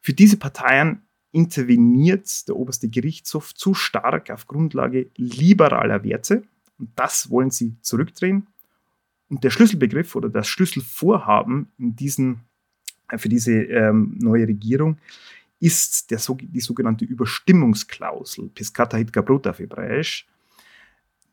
für 0.00 0.12
diese 0.12 0.36
Parteien 0.36 1.02
interveniert 1.32 2.48
der 2.48 2.56
oberste 2.56 2.88
Gerichtshof 2.88 3.54
zu 3.54 3.74
stark 3.74 4.30
auf 4.30 4.46
Grundlage 4.46 5.10
liberaler 5.16 6.02
Werte 6.04 6.44
und 6.78 6.90
das 6.96 7.30
wollen 7.30 7.50
sie 7.50 7.76
zurückdrehen. 7.82 8.46
Und 9.28 9.44
der 9.44 9.50
Schlüsselbegriff 9.50 10.14
oder 10.14 10.30
das 10.30 10.48
Schlüsselvorhaben 10.48 11.70
in 11.78 11.96
diesen, 11.96 12.40
für 13.16 13.28
diese 13.28 13.52
ähm, 13.52 14.16
neue 14.18 14.48
Regierung 14.48 14.98
ist 15.60 16.10
der, 16.10 16.20
die 16.40 16.60
sogenannte 16.60 17.04
Überstimmungsklausel, 17.04 18.48
Piscata 18.48 18.96
hit 18.96 19.12
Bruta 19.12 19.50
auf 19.50 19.58
Hebräisch. 19.58 20.26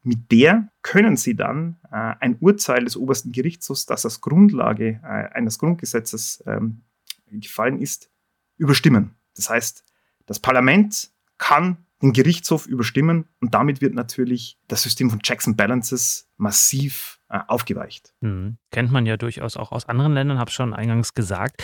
Mit 0.06 0.32
der 0.32 0.70
können 0.84 1.18
Sie 1.18 1.36
dann 1.36 1.78
äh, 1.92 2.14
ein 2.20 2.38
Urteil 2.40 2.84
des 2.84 2.96
obersten 2.96 3.32
Gerichtshofs, 3.32 3.88
das 3.88 4.06
als 4.06 4.22
Grundlage 4.22 5.00
äh, 5.04 5.34
eines 5.34 5.58
Grundgesetzes 5.58 6.44
ähm, 6.46 6.84
gefallen 7.32 7.82
ist, 7.82 8.12
überstimmen. 8.58 9.16
Das 9.36 9.50
heißt, 9.50 9.84
das 10.28 10.40
Parlament 10.40 11.10
kann 11.40 11.78
den 12.04 12.14
Gerichtshof 12.14 12.68
überstimmen 12.68 13.26
und 13.42 13.56
damit 13.56 13.82
wird 13.82 13.96
natürlich 13.96 14.60
das 14.68 14.84
System 14.84 15.10
von 15.10 15.22
Checks 15.22 15.48
and 15.48 15.58
Balances 15.58 16.30
massiv 16.38 17.20
äh, 17.30 17.40
aufgeweicht. 17.48 18.14
Mhm. 18.22 18.58
Kennt 18.70 18.92
man 18.92 19.08
ja 19.08 19.18
durchaus 19.18 19.58
auch 19.58 19.72
aus 19.72 19.90
anderen 19.90 20.14
Ländern, 20.14 20.38
habe 20.38 20.52
schon 20.52 20.76
eingangs 20.76 21.16
gesagt. 21.16 21.64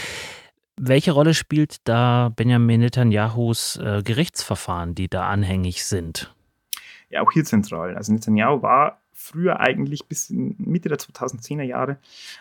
Welche 0.77 1.12
Rolle 1.12 1.36
spielt 1.36 1.88
da 1.88 2.29
Benjamin 2.36 2.79
Netanyahus 2.79 3.77
äh, 3.77 4.01
Gerichtsverfahren, 4.03 4.95
die 4.95 5.10
da 5.10 5.29
anhängig 5.29 5.86
sind? 5.86 6.33
Ja, 7.11 7.21
auch 7.21 7.31
hier 7.31 7.45
zentral. 7.45 7.95
Also 7.95 8.13
Netanyahu 8.13 8.61
war 8.61 9.01
früher 9.13 9.59
eigentlich 9.59 10.05
bis 10.05 10.29
in 10.29 10.55
Mitte 10.57 10.89
der 10.89 10.97
2010er 10.97 11.63
Jahre 11.63 11.97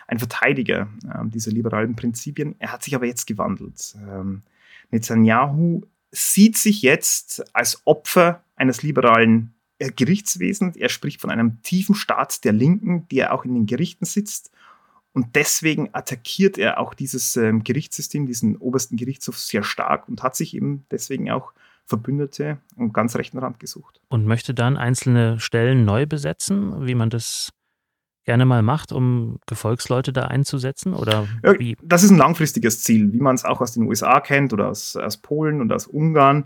ein 0.07 0.19
Verteidiger 0.19 0.87
äh, 1.05 1.27
dieser 1.27 1.51
liberalen 1.51 1.95
Prinzipien. 1.95 2.55
Er 2.59 2.71
hat 2.71 2.83
sich 2.83 2.95
aber 2.95 3.05
jetzt 3.05 3.27
gewandelt. 3.27 3.95
Ähm, 4.07 4.41
Netanyahu 4.89 5.81
sieht 6.11 6.57
sich 6.57 6.81
jetzt 6.81 7.43
als 7.55 7.81
Opfer 7.85 8.43
eines 8.55 8.83
liberalen 8.83 9.53
äh, 9.79 9.91
Gerichtswesens. 9.91 10.75
Er 10.75 10.89
spricht 10.89 11.21
von 11.21 11.29
einem 11.29 11.61
tiefen 11.63 11.95
Staat 11.95 12.43
der 12.43 12.53
Linken, 12.53 13.07
der 13.09 13.33
auch 13.33 13.45
in 13.45 13.53
den 13.53 13.65
Gerichten 13.65 14.05
sitzt. 14.05 14.51
Und 15.13 15.35
deswegen 15.35 15.89
attackiert 15.93 16.57
er 16.57 16.79
auch 16.79 16.93
dieses 16.93 17.35
ähm, 17.35 17.63
Gerichtssystem, 17.63 18.25
diesen 18.25 18.55
obersten 18.57 18.95
Gerichtshof 18.95 19.37
sehr 19.37 19.63
stark 19.63 20.07
und 20.07 20.23
hat 20.23 20.35
sich 20.35 20.55
eben 20.55 20.85
deswegen 20.89 21.29
auch 21.29 21.51
Verbündete 21.85 22.59
am 22.77 22.93
ganz 22.93 23.15
rechten 23.15 23.37
Rand 23.37 23.59
gesucht. 23.59 23.99
Und 24.09 24.25
möchte 24.25 24.53
dann 24.53 24.77
einzelne 24.77 25.39
Stellen 25.39 25.85
neu 25.85 26.05
besetzen, 26.05 26.85
wie 26.85 26.95
man 26.95 27.09
das 27.09 27.51
gerne 28.25 28.45
mal 28.45 28.61
macht, 28.61 28.91
um 28.91 29.39
Gefolgsleute 29.47 30.13
da 30.13 30.25
einzusetzen? 30.25 30.93
Oder 30.93 31.27
wie? 31.57 31.75
Das 31.81 32.03
ist 32.03 32.11
ein 32.11 32.17
langfristiges 32.17 32.83
Ziel, 32.83 33.11
wie 33.13 33.19
man 33.19 33.35
es 33.35 33.45
auch 33.45 33.61
aus 33.61 33.73
den 33.73 33.83
USA 33.83 34.19
kennt 34.19 34.53
oder 34.53 34.69
aus, 34.69 34.95
aus 34.95 35.17
Polen 35.17 35.61
und 35.61 35.71
aus 35.73 35.87
Ungarn. 35.87 36.45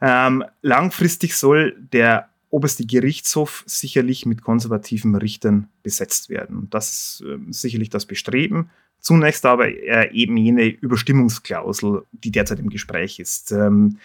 Ähm, 0.00 0.44
langfristig 0.62 1.36
soll 1.36 1.76
der 1.78 2.30
oberste 2.48 2.84
Gerichtshof 2.84 3.62
sicherlich 3.66 4.26
mit 4.26 4.42
konservativen 4.42 5.14
Richtern 5.14 5.68
besetzt 5.82 6.30
werden. 6.30 6.68
Das 6.70 6.90
ist 6.90 7.24
äh, 7.24 7.38
sicherlich 7.50 7.90
das 7.90 8.06
Bestreben. 8.06 8.70
Zunächst 8.98 9.46
aber 9.46 9.68
äh, 9.68 10.10
eben 10.12 10.36
jene 10.36 10.66
Überstimmungsklausel, 10.66 12.02
die 12.12 12.32
derzeit 12.32 12.58
im 12.58 12.68
Gespräch 12.68 13.18
ist. 13.18 13.52
Ähm, 13.52 13.98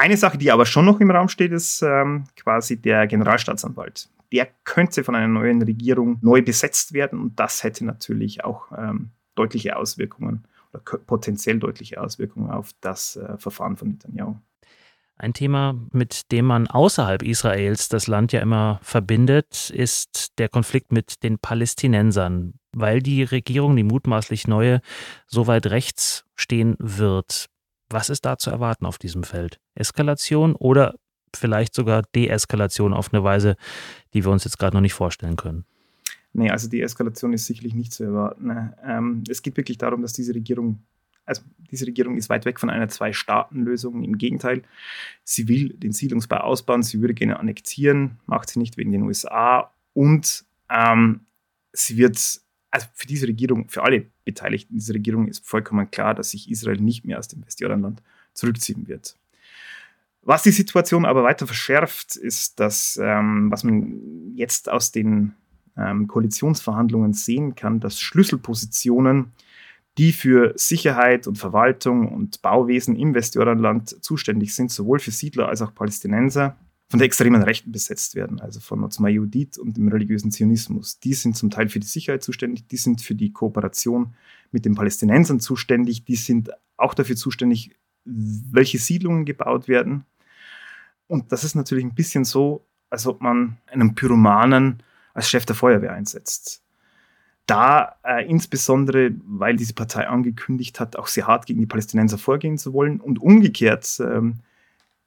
eine 0.00 0.16
Sache, 0.16 0.38
die 0.38 0.50
aber 0.50 0.66
schon 0.66 0.84
noch 0.84 1.00
im 1.00 1.10
Raum 1.10 1.28
steht, 1.28 1.52
ist 1.52 1.82
ähm, 1.82 2.24
quasi 2.36 2.76
der 2.76 3.06
Generalstaatsanwalt 3.06 4.08
der 4.32 4.48
könnte 4.64 5.04
von 5.04 5.14
einer 5.14 5.28
neuen 5.28 5.62
Regierung 5.62 6.18
neu 6.22 6.42
besetzt 6.42 6.92
werden 6.92 7.20
und 7.20 7.40
das 7.40 7.62
hätte 7.64 7.84
natürlich 7.84 8.44
auch 8.44 8.70
ähm, 8.76 9.10
deutliche 9.34 9.76
Auswirkungen 9.76 10.44
oder 10.72 10.82
potenziell 10.82 11.58
deutliche 11.58 12.00
Auswirkungen 12.00 12.50
auf 12.50 12.70
das 12.80 13.16
äh, 13.16 13.38
Verfahren 13.38 13.76
von 13.76 13.88
Netanyahu. 13.88 14.36
Ein 15.16 15.34
Thema, 15.34 15.74
mit 15.92 16.32
dem 16.32 16.46
man 16.46 16.66
außerhalb 16.66 17.22
Israels 17.22 17.88
das 17.88 18.06
Land 18.06 18.32
ja 18.32 18.40
immer 18.40 18.80
verbindet, 18.82 19.68
ist 19.68 20.38
der 20.38 20.48
Konflikt 20.48 20.92
mit 20.92 21.22
den 21.22 21.38
Palästinensern, 21.38 22.54
weil 22.72 23.02
die 23.02 23.22
Regierung, 23.22 23.76
die 23.76 23.82
mutmaßlich 23.82 24.48
neue, 24.48 24.80
so 25.26 25.46
weit 25.46 25.66
rechts 25.66 26.24
stehen 26.36 26.74
wird. 26.78 27.50
Was 27.90 28.08
ist 28.08 28.24
da 28.24 28.38
zu 28.38 28.50
erwarten 28.50 28.86
auf 28.86 28.98
diesem 28.98 29.24
Feld? 29.24 29.60
Eskalation 29.74 30.54
oder 30.54 30.94
vielleicht 31.34 31.74
sogar 31.74 32.02
Deeskalation 32.14 32.92
auf 32.92 33.12
eine 33.12 33.22
Weise, 33.22 33.56
die 34.14 34.24
wir 34.24 34.32
uns 34.32 34.44
jetzt 34.44 34.58
gerade 34.58 34.76
noch 34.76 34.80
nicht 34.80 34.94
vorstellen 34.94 35.36
können. 35.36 35.64
Nee, 36.32 36.50
also 36.50 36.68
die 36.68 36.80
Eskalation 36.80 37.32
ist 37.32 37.46
sicherlich 37.46 37.74
nicht 37.74 37.92
zu 37.92 38.04
erwarten. 38.04 38.72
Ähm, 38.84 39.24
es 39.28 39.42
geht 39.42 39.56
wirklich 39.56 39.78
darum, 39.78 40.02
dass 40.02 40.12
diese 40.12 40.34
Regierung, 40.34 40.80
also 41.24 41.42
diese 41.70 41.86
Regierung 41.86 42.16
ist 42.16 42.28
weit 42.28 42.44
weg 42.44 42.60
von 42.60 42.70
einer 42.70 42.88
Zwei-Staaten-Lösung. 42.88 44.04
Im 44.04 44.16
Gegenteil, 44.16 44.62
sie 45.24 45.48
will 45.48 45.70
den 45.70 45.92
Siedlungsbau 45.92 46.38
ausbauen, 46.38 46.82
sie 46.82 47.00
würde 47.00 47.14
gerne 47.14 47.40
annektieren, 47.40 48.20
macht 48.26 48.50
sie 48.50 48.60
nicht 48.60 48.76
wegen 48.76 48.92
den 48.92 49.02
USA 49.02 49.72
und 49.92 50.44
ähm, 50.68 51.20
sie 51.72 51.96
wird, 51.96 52.40
also 52.70 52.86
für 52.94 53.06
diese 53.06 53.26
Regierung, 53.26 53.68
für 53.68 53.82
alle 53.82 54.06
Beteiligten 54.24 54.74
dieser 54.74 54.94
Regierung 54.94 55.28
ist 55.28 55.46
vollkommen 55.46 55.90
klar, 55.90 56.14
dass 56.14 56.30
sich 56.30 56.50
Israel 56.50 56.80
nicht 56.80 57.04
mehr 57.04 57.18
aus 57.18 57.28
dem 57.28 57.44
Westjordanland 57.44 58.02
zurückziehen 58.32 58.86
wird. 58.88 59.16
Was 60.22 60.42
die 60.42 60.52
Situation 60.52 61.04
aber 61.04 61.22
weiter 61.22 61.46
verschärft, 61.46 62.16
ist, 62.16 62.60
dass, 62.60 62.98
ähm, 63.02 63.50
was 63.50 63.64
man 63.64 64.34
jetzt 64.34 64.68
aus 64.68 64.92
den 64.92 65.34
ähm, 65.76 66.06
Koalitionsverhandlungen 66.06 67.14
sehen 67.14 67.54
kann, 67.54 67.80
dass 67.80 68.00
Schlüsselpositionen, 68.00 69.32
die 69.98 70.12
für 70.12 70.52
Sicherheit 70.56 71.26
und 71.26 71.38
Verwaltung 71.38 72.12
und 72.12 72.42
Bauwesen 72.42 72.96
im 72.96 73.14
Westjordanland 73.14 74.02
zuständig 74.04 74.54
sind, 74.54 74.70
sowohl 74.70 74.98
für 74.98 75.10
Siedler 75.10 75.48
als 75.48 75.62
auch 75.62 75.74
Palästinenser, 75.74 76.56
von 76.90 76.98
der 76.98 77.06
extremen 77.06 77.44
Rechten 77.44 77.70
besetzt 77.70 78.16
werden, 78.16 78.40
also 78.40 78.58
von 78.58 78.82
Otzma 78.82 79.08
Yehudit 79.08 79.58
und 79.58 79.76
dem 79.76 79.86
religiösen 79.86 80.32
Zionismus. 80.32 80.98
Die 80.98 81.14
sind 81.14 81.36
zum 81.36 81.48
Teil 81.48 81.68
für 81.68 81.78
die 81.78 81.86
Sicherheit 81.86 82.24
zuständig, 82.24 82.66
die 82.66 82.76
sind 82.78 83.00
für 83.00 83.14
die 83.14 83.32
Kooperation 83.32 84.16
mit 84.50 84.64
den 84.64 84.74
Palästinensern 84.74 85.38
zuständig, 85.38 86.04
die 86.04 86.16
sind 86.16 86.50
auch 86.76 86.94
dafür 86.94 87.14
zuständig, 87.14 87.76
welche 88.04 88.78
Siedlungen 88.78 89.24
gebaut 89.24 89.68
werden. 89.68 90.04
Und 91.06 91.30
das 91.30 91.44
ist 91.44 91.54
natürlich 91.54 91.84
ein 91.84 91.94
bisschen 91.94 92.24
so, 92.24 92.66
als 92.90 93.06
ob 93.06 93.20
man 93.20 93.58
einen 93.68 93.94
Pyromanen 93.94 94.82
als 95.14 95.30
Chef 95.30 95.46
der 95.46 95.54
Feuerwehr 95.54 95.92
einsetzt. 95.92 96.64
Da 97.46 97.98
äh, 98.02 98.28
insbesondere, 98.28 99.12
weil 99.26 99.54
diese 99.54 99.74
Partei 99.74 100.08
angekündigt 100.08 100.80
hat, 100.80 100.96
auch 100.96 101.06
sehr 101.06 101.28
hart 101.28 101.46
gegen 101.46 101.60
die 101.60 101.66
Palästinenser 101.66 102.18
vorgehen 102.18 102.58
zu 102.58 102.72
wollen 102.72 103.00
und 103.00 103.20
umgekehrt 103.20 104.00
ähm, 104.00 104.40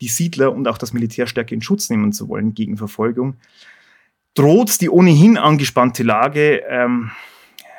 die 0.03 0.09
Siedler 0.09 0.51
und 0.53 0.67
auch 0.67 0.77
das 0.77 0.91
Militär 0.91 1.27
stärker 1.27 1.53
in 1.53 1.61
Schutz 1.61 1.89
nehmen 1.89 2.11
zu 2.11 2.27
wollen 2.27 2.53
gegen 2.53 2.75
Verfolgung, 2.75 3.37
droht 4.33 4.81
die 4.81 4.89
ohnehin 4.89 5.37
angespannte 5.37 6.03
Lage 6.03 6.61
ähm, 6.67 7.11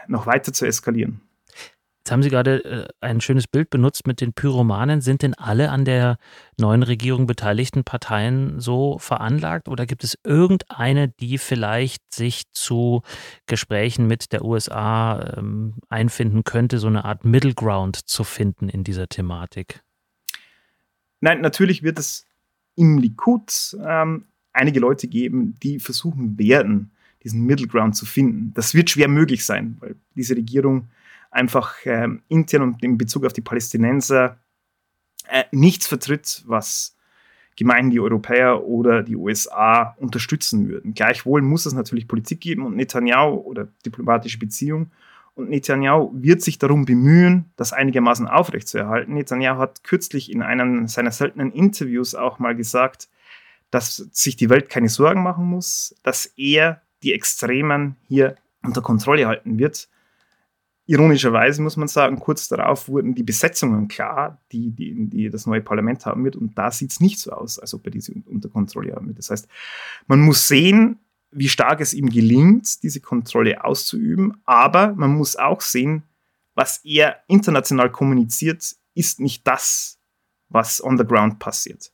noch 0.09 0.27
weiter 0.27 0.53
zu 0.53 0.65
eskalieren. 0.65 1.21
Jetzt 2.01 2.13
haben 2.13 2.23
Sie 2.23 2.31
gerade 2.31 2.65
äh, 2.65 2.89
ein 3.01 3.21
schönes 3.21 3.47
Bild 3.47 3.71
benutzt 3.71 4.07
mit 4.07 4.21
den 4.21 4.33
Pyromanen. 4.33 5.01
Sind 5.01 5.23
denn 5.23 5.35
alle 5.35 5.71
an 5.71 5.85
der 5.85 6.17
neuen 6.59 6.83
Regierung 6.83 7.27
beteiligten 7.27 7.85
Parteien 7.85 8.59
so 8.59 8.99
veranlagt 8.99 9.69
oder 9.69 9.85
gibt 9.85 10.05
es 10.05 10.19
irgendeine, 10.25 11.09
die 11.09 11.37
vielleicht 11.39 12.03
sich 12.13 12.45
zu 12.53 13.03
Gesprächen 13.47 14.07
mit 14.07 14.33
der 14.33 14.45
USA 14.45 15.35
ähm, 15.37 15.77
einfinden 15.91 16.45
könnte, 16.45 16.79
so 16.79 16.87
eine 16.87 17.05
Art 17.05 17.25
Middle 17.25 17.55
Ground 17.55 17.97
zu 18.07 18.25
finden 18.25 18.69
in 18.71 18.83
dieser 18.85 19.09
Thematik? 19.09 19.84
Nein, 21.25 21.41
natürlich 21.41 21.83
wird 21.83 21.99
es 21.99 22.27
im 22.77 22.99
Likud 22.99 23.75
ähm, 23.83 24.27
einige 24.53 24.79
Leute 24.79 25.09
geben, 25.09 25.59
die 25.63 25.81
versuchen 25.81 26.39
werden, 26.39 26.91
diesen 27.23 27.47
Middle 27.47 27.67
Ground 27.67 27.97
zu 27.97 28.05
finden. 28.05 28.53
Das 28.53 28.75
wird 28.75 28.91
schwer 28.91 29.09
möglich 29.09 29.47
sein, 29.47 29.79
weil 29.81 29.97
diese 30.15 30.37
Regierung 30.37 30.91
einfach 31.31 31.77
äh, 31.87 32.09
intern 32.29 32.61
und 32.61 32.83
in 32.83 32.99
Bezug 32.99 33.25
auf 33.25 33.33
die 33.33 33.41
Palästinenser 33.41 34.39
äh, 35.27 35.45
nichts 35.51 35.87
vertritt, 35.87 36.43
was 36.47 36.95
Gemeinden, 37.57 37.93
die 37.93 38.01
Europäer 38.01 38.63
oder 38.63 39.03
die 39.03 39.17
USA 39.17 39.97
unterstützen 39.97 40.69
würden. 40.69 40.93
Gleichwohl 40.93 41.41
muss 41.41 41.65
es 41.65 41.73
natürlich 41.73 42.07
Politik 42.07 42.43
geben 42.43 42.67
und 42.67 42.77
Netanyahu 42.77 43.37
oder 43.37 43.69
diplomatische 43.87 44.39
Beziehungen. 44.39 44.91
Und 45.35 45.51
Netanyahu 45.51 46.11
wird 46.15 46.43
sich 46.43 46.59
darum 46.59 46.85
bemühen, 46.85 47.53
das 47.57 47.73
einigermaßen 47.73 48.29
aufrechtzuerhalten. 48.29 49.15
Netanyahu 49.15 49.59
hat 49.59 49.83
kürzlich 49.83 50.31
in 50.31 50.43
einem 50.43 50.87
seiner 50.87 51.11
seltenen 51.11 51.51
Interviews 51.51 52.15
auch 52.15 52.39
mal 52.39 52.55
gesagt, 52.55 53.09
dass 53.71 53.97
sich 53.97 54.37
die 54.37 54.49
Welt 54.49 54.69
keine 54.69 54.89
Sorgen 54.89 55.23
machen 55.23 55.47
muss, 55.47 55.97
dass 56.05 56.27
er 56.37 56.83
die 57.03 57.13
Extremen 57.13 57.97
hier 58.07 58.37
unter 58.63 58.81
Kontrolle 58.81 59.27
halten 59.27 59.59
wird. 59.59 59.89
Ironischerweise 60.87 61.63
muss 61.63 61.77
man 61.77 61.89
sagen, 61.89 62.21
kurz 62.21 62.47
darauf 62.47 62.89
wurden 62.89 63.15
die 63.15 63.23
Besetzungen 63.23 63.89
klar, 63.89 64.41
die, 64.53 64.71
die, 64.71 65.09
die 65.09 65.31
das 65.31 65.47
neue 65.47 65.63
Parlament 65.63 66.07
haben 66.07 66.25
wird. 66.25 66.37
Und 66.37 66.57
da 66.57 66.71
sieht 66.71 66.93
es 66.93 67.01
nicht 67.01 67.19
so 67.19 67.33
aus, 67.33 67.59
als 67.59 67.75
ob 67.75 67.85
er 67.87 67.91
diese 67.91 68.13
unter 68.27 68.51
Kontrolle 68.51 68.95
haben 68.95 69.09
wird. 69.09 69.19
Das 69.19 69.31
heißt, 69.31 69.49
man 70.07 70.21
muss 70.21 70.47
sehen, 70.47 70.99
wie 71.35 71.49
stark 71.49 71.81
es 71.81 71.93
ihm 71.95 72.09
gelingt, 72.09 72.83
diese 72.83 73.01
Kontrolle 73.01 73.65
auszuüben. 73.65 74.41
Aber 74.45 74.95
man 74.95 75.11
muss 75.11 75.37
auch 75.37 75.61
sehen, 75.61 76.05
was 76.55 76.79
er 76.85 77.17
international 77.29 77.91
kommuniziert, 77.91 78.77
ist 78.95 79.21
nicht 79.21 79.47
das, 79.47 79.99
was 80.49 80.83
on 80.83 80.97
the 80.97 81.05
ground 81.05 81.39
passiert. 81.39 81.91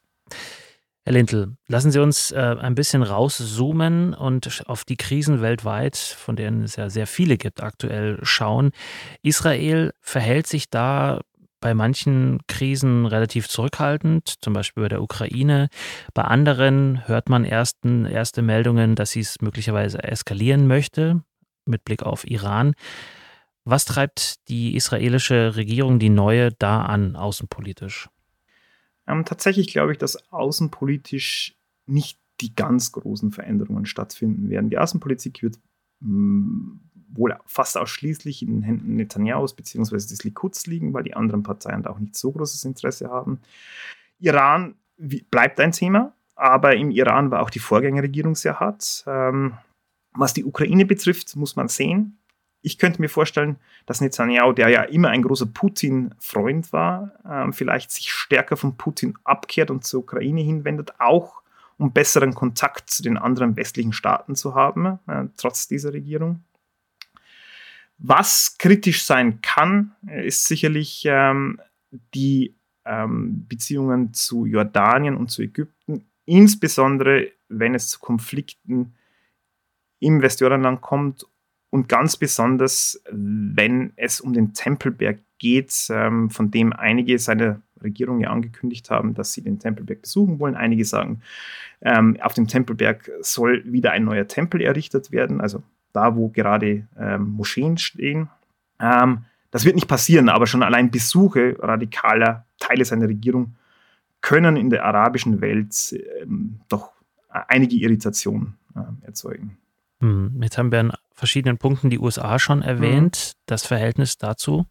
Herr 1.03 1.15
Lintel, 1.15 1.57
lassen 1.67 1.91
Sie 1.91 1.99
uns 1.99 2.31
äh, 2.31 2.37
ein 2.37 2.75
bisschen 2.75 3.03
rauszoomen 3.03 4.13
und 4.13 4.63
auf 4.67 4.85
die 4.85 4.97
Krisen 4.97 5.41
weltweit, 5.41 5.97
von 5.97 6.37
denen 6.37 6.63
es 6.63 6.77
ja 6.77 6.91
sehr 6.91 7.07
viele 7.07 7.39
gibt, 7.39 7.63
aktuell 7.63 8.19
schauen. 8.23 8.71
Israel 9.23 9.95
verhält 10.03 10.47
sich 10.47 10.69
da 10.69 11.23
bei 11.61 11.75
manchen 11.75 12.41
Krisen 12.49 13.07
relativ 13.07 13.49
zurückhaltend, 13.49 14.35
zum 14.41 14.53
Beispiel 14.53 14.85
bei 14.85 14.89
der 14.89 15.03
Ukraine. 15.03 15.69
Bei 16.15 16.23
anderen 16.23 17.07
hört 17.07 17.29
man 17.29 17.45
ersten, 17.45 18.07
erste 18.07 18.43
Meldungen, 18.43 18.95
dass 18.95 19.11
sie 19.11 19.21
es 19.21 19.41
möglicherweise 19.41 20.03
eskalieren 20.03 20.67
möchte, 20.67 21.23
mit 21.67 21.85
Blick 21.85 22.03
auf 22.03 22.27
Iran. 22.27 22.75
Was 23.65 23.85
treibt 23.85 24.49
die 24.49 24.75
israelische 24.75 25.55
Regierung, 25.57 25.99
die 25.99 26.09
neue, 26.09 26.51
da 26.53 26.83
an, 26.83 27.15
außenpolitisch? 27.15 28.09
Ähm, 29.07 29.25
tatsächlich 29.25 29.69
glaube 29.69 29.93
ich, 29.93 29.99
dass 29.99 30.31
außenpolitisch 30.33 31.57
nicht 31.87 32.19
die 32.41 32.55
ganz 32.55 32.93
großen 32.93 33.33
Veränderungen 33.33 33.85
stattfinden 33.85 34.49
werden. 34.49 34.71
Die 34.71 34.79
Außenpolitik 34.79 35.43
wird 35.43 35.57
mh, 36.01 36.09
hm, 36.09 36.81
wohl 37.13 37.37
fast 37.47 37.77
ausschließlich 37.77 38.43
in 38.43 38.49
den 38.49 38.63
Händen 38.63 38.97
Netanyahu's 38.97 39.55
bzw. 39.55 39.97
des 39.97 40.25
Likuds 40.25 40.67
liegen, 40.67 40.93
weil 40.93 41.03
die 41.03 41.15
anderen 41.15 41.43
Parteien 41.43 41.83
da 41.83 41.91
auch 41.91 41.99
nicht 41.99 42.17
so 42.17 42.33
großes 42.33 42.65
Interesse 42.65 43.11
haben. 43.11 43.41
Iran 44.19 44.75
bleibt 44.97 45.61
ein 45.61 45.73
Thema, 45.73 46.15
aber 46.37 46.77
im 46.77 46.91
Iran 46.91 47.31
war 47.31 47.43
auch 47.43 47.51
die 47.51 47.59
Vorgängerregierung 47.59 48.35
sehr 48.35 48.61
hart. 48.61 49.05
Ähm, 49.07 49.55
was 50.13 50.35
die 50.35 50.45
Ukraine 50.45 50.87
betrifft, 50.87 51.37
muss 51.37 51.57
man 51.57 51.69
sehen. 51.69 52.19
Ich 52.63 52.79
könnte 52.79 53.01
mir 53.01 53.09
vorstellen, 53.09 53.57
dass 53.87 54.01
Netanyahu, 54.01 54.53
der 54.53 54.69
ja 54.69 54.83
immer 54.83 55.09
ein 55.09 55.23
großer 55.23 55.47
Putin-Freund 55.47 56.73
war, 56.73 57.13
ähm, 57.29 57.53
vielleicht 57.53 57.91
sich 57.91 58.11
stärker 58.11 58.57
von 58.57 58.77
Putin 58.77 59.15
abkehrt 59.25 59.71
und 59.71 59.85
zur 59.85 60.01
Ukraine 60.01 60.43
hinwendet, 60.43 60.93
auch 60.99 61.41
um 61.79 61.93
besseren 61.93 62.35
Kontakt 62.35 62.91
zu 62.91 63.03
den 63.03 63.17
anderen 63.17 63.57
westlichen 63.57 63.95
Staaten 63.95 64.37
zu 64.37 64.55
haben, 64.55 64.99
äh, 65.07 65.25
trotz 65.39 65.69
dieser 65.69 65.95
Regierung. 65.95 66.45
Was 68.03 68.57
kritisch 68.59 69.05
sein 69.05 69.43
kann, 69.43 69.93
ist 70.25 70.47
sicherlich 70.47 71.05
ähm, 71.07 71.61
die 72.15 72.55
ähm, 72.87 73.47
Beziehungen 73.47 74.15
zu 74.15 74.47
Jordanien 74.47 75.17
und 75.17 75.31
zu 75.31 75.43
Ägypten, 75.43 76.07
insbesondere 76.25 77.29
wenn 77.49 77.75
es 77.75 77.89
zu 77.89 78.01
Konflikten 78.01 78.95
im 79.99 80.23
Westjordanland 80.23 80.81
kommt 80.81 81.27
und 81.69 81.89
ganz 81.89 82.17
besonders, 82.17 83.03
wenn 83.11 83.93
es 83.97 84.21
um 84.21 84.33
den 84.33 84.55
Tempelberg 84.55 85.19
geht, 85.39 85.89
ähm, 85.91 86.31
von 86.31 86.51
dem 86.51 86.73
einige 86.73 87.19
seiner 87.19 87.61
Regierung 87.83 88.21
ja 88.21 88.31
angekündigt 88.31 88.91
haben, 88.91 89.15
dass 89.15 89.35
sie 89.35 89.43
den 89.43 89.59
Tempelberg 89.59 90.03
besuchen 90.03 90.39
wollen. 90.39 90.55
Einige 90.55 90.87
sagen, 90.87 91.21
ähm, 91.83 92.17
auf 92.21 92.33
dem 92.33 92.47
Tempelberg 92.47 93.11
soll 93.21 93.63
wieder 93.71 93.93
ein 93.93 94.05
neuer 94.05 94.27
Tempel 94.27 94.63
errichtet 94.63 95.13
werden, 95.13 95.41
also 95.41 95.63
da 95.93 96.17
wo 96.17 96.29
gerade 96.29 96.87
ähm, 96.99 97.31
Moscheen 97.31 97.79
stehen. 97.79 98.29
Ähm, 98.79 99.25
das 99.51 99.65
wird 99.65 99.75
nicht 99.75 99.89
passieren, 99.89 100.29
aber 100.29 100.47
schon 100.47 100.63
allein 100.63 100.91
Besuche 100.91 101.57
radikaler 101.59 102.47
Teile 102.59 102.85
seiner 102.85 103.09
Regierung 103.09 103.57
können 104.21 104.57
in 104.57 104.71
der 104.71 104.85
arabischen 104.85 105.41
Welt 105.41 105.95
ähm, 106.21 106.61
doch 106.69 106.93
einige 107.29 107.77
Irritationen 107.77 108.57
äh, 108.77 109.07
erzeugen. 109.07 109.59
Hm, 110.01 110.41
jetzt 110.43 110.59
haben 110.59 110.73
wir 110.73 110.81
an 110.81 110.93
verschiedenen 111.13 111.59
Punkten 111.59 111.91
die 111.91 111.99
USA 111.99 112.39
schon 112.39 112.63
erwähnt. 112.63 113.35
Mhm. 113.35 113.41
Das 113.47 113.67
Verhältnis 113.67 114.19
dazu? 114.19 114.67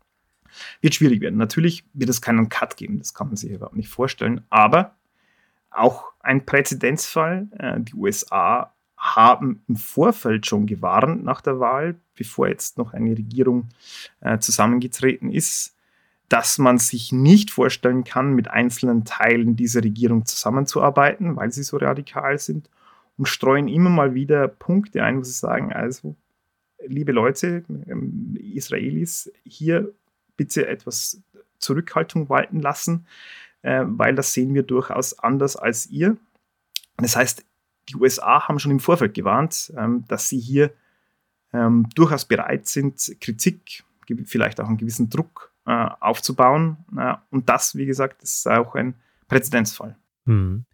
Wird 0.81 0.95
schwierig 0.95 1.21
werden. 1.21 1.37
Natürlich 1.37 1.85
wird 1.93 2.09
es 2.09 2.21
keinen 2.21 2.49
Cut 2.49 2.75
geben, 2.77 2.97
das 2.97 3.13
kann 3.13 3.27
man 3.27 3.35
sich 3.35 3.51
überhaupt 3.51 3.75
nicht 3.75 3.89
vorstellen. 3.89 4.41
Aber 4.49 4.95
auch 5.69 6.11
ein 6.19 6.45
Präzedenzfall. 6.45 7.47
Äh, 7.57 7.81
die 7.81 7.93
USA 7.93 8.73
haben 9.15 9.61
im 9.67 9.75
Vorfeld 9.75 10.45
schon 10.45 10.65
gewarnt 10.65 11.23
nach 11.23 11.41
der 11.41 11.59
Wahl, 11.59 11.95
bevor 12.15 12.47
jetzt 12.47 12.77
noch 12.77 12.93
eine 12.93 13.11
Regierung 13.11 13.69
äh, 14.21 14.39
zusammengetreten 14.39 15.31
ist, 15.31 15.75
dass 16.27 16.59
man 16.59 16.77
sich 16.77 17.11
nicht 17.11 17.51
vorstellen 17.51 18.03
kann, 18.03 18.33
mit 18.33 18.49
einzelnen 18.49 19.03
Teilen 19.03 19.55
dieser 19.55 19.83
Regierung 19.83 20.25
zusammenzuarbeiten, 20.25 21.35
weil 21.35 21.51
sie 21.51 21.63
so 21.63 21.77
radikal 21.77 22.37
sind 22.37 22.69
und 23.17 23.27
streuen 23.27 23.67
immer 23.67 23.89
mal 23.89 24.13
wieder 24.13 24.47
Punkte 24.47 25.03
ein, 25.03 25.17
wo 25.17 25.23
sie 25.23 25.31
sagen, 25.31 25.73
also 25.73 26.15
liebe 26.85 27.11
Leute, 27.11 27.63
ähm, 27.87 28.37
Israelis, 28.39 29.31
hier 29.43 29.91
bitte 30.37 30.67
etwas 30.67 31.21
Zurückhaltung 31.57 32.29
walten 32.29 32.61
lassen, 32.61 33.05
äh, 33.61 33.83
weil 33.85 34.15
das 34.15 34.33
sehen 34.33 34.53
wir 34.53 34.63
durchaus 34.63 35.17
anders 35.19 35.55
als 35.55 35.87
ihr. 35.87 36.15
Das 36.97 37.15
heißt, 37.15 37.43
die 37.89 37.95
USA 37.95 38.47
haben 38.47 38.59
schon 38.59 38.71
im 38.71 38.79
Vorfeld 38.79 39.13
gewarnt, 39.13 39.73
ähm, 39.77 40.05
dass 40.07 40.29
sie 40.29 40.39
hier 40.39 40.73
ähm, 41.53 41.87
durchaus 41.95 42.25
bereit 42.25 42.67
sind, 42.67 43.15
Kritik, 43.19 43.83
vielleicht 44.25 44.59
auch 44.59 44.67
einen 44.67 44.77
gewissen 44.77 45.09
Druck 45.09 45.53
äh, 45.65 45.87
aufzubauen. 45.99 46.77
Äh, 46.97 47.15
und 47.31 47.49
das, 47.49 47.75
wie 47.75 47.85
gesagt, 47.85 48.23
ist 48.23 48.47
auch 48.47 48.75
ein 48.75 48.95
Präzedenzfall. 49.27 49.97
Hm. 50.25 50.65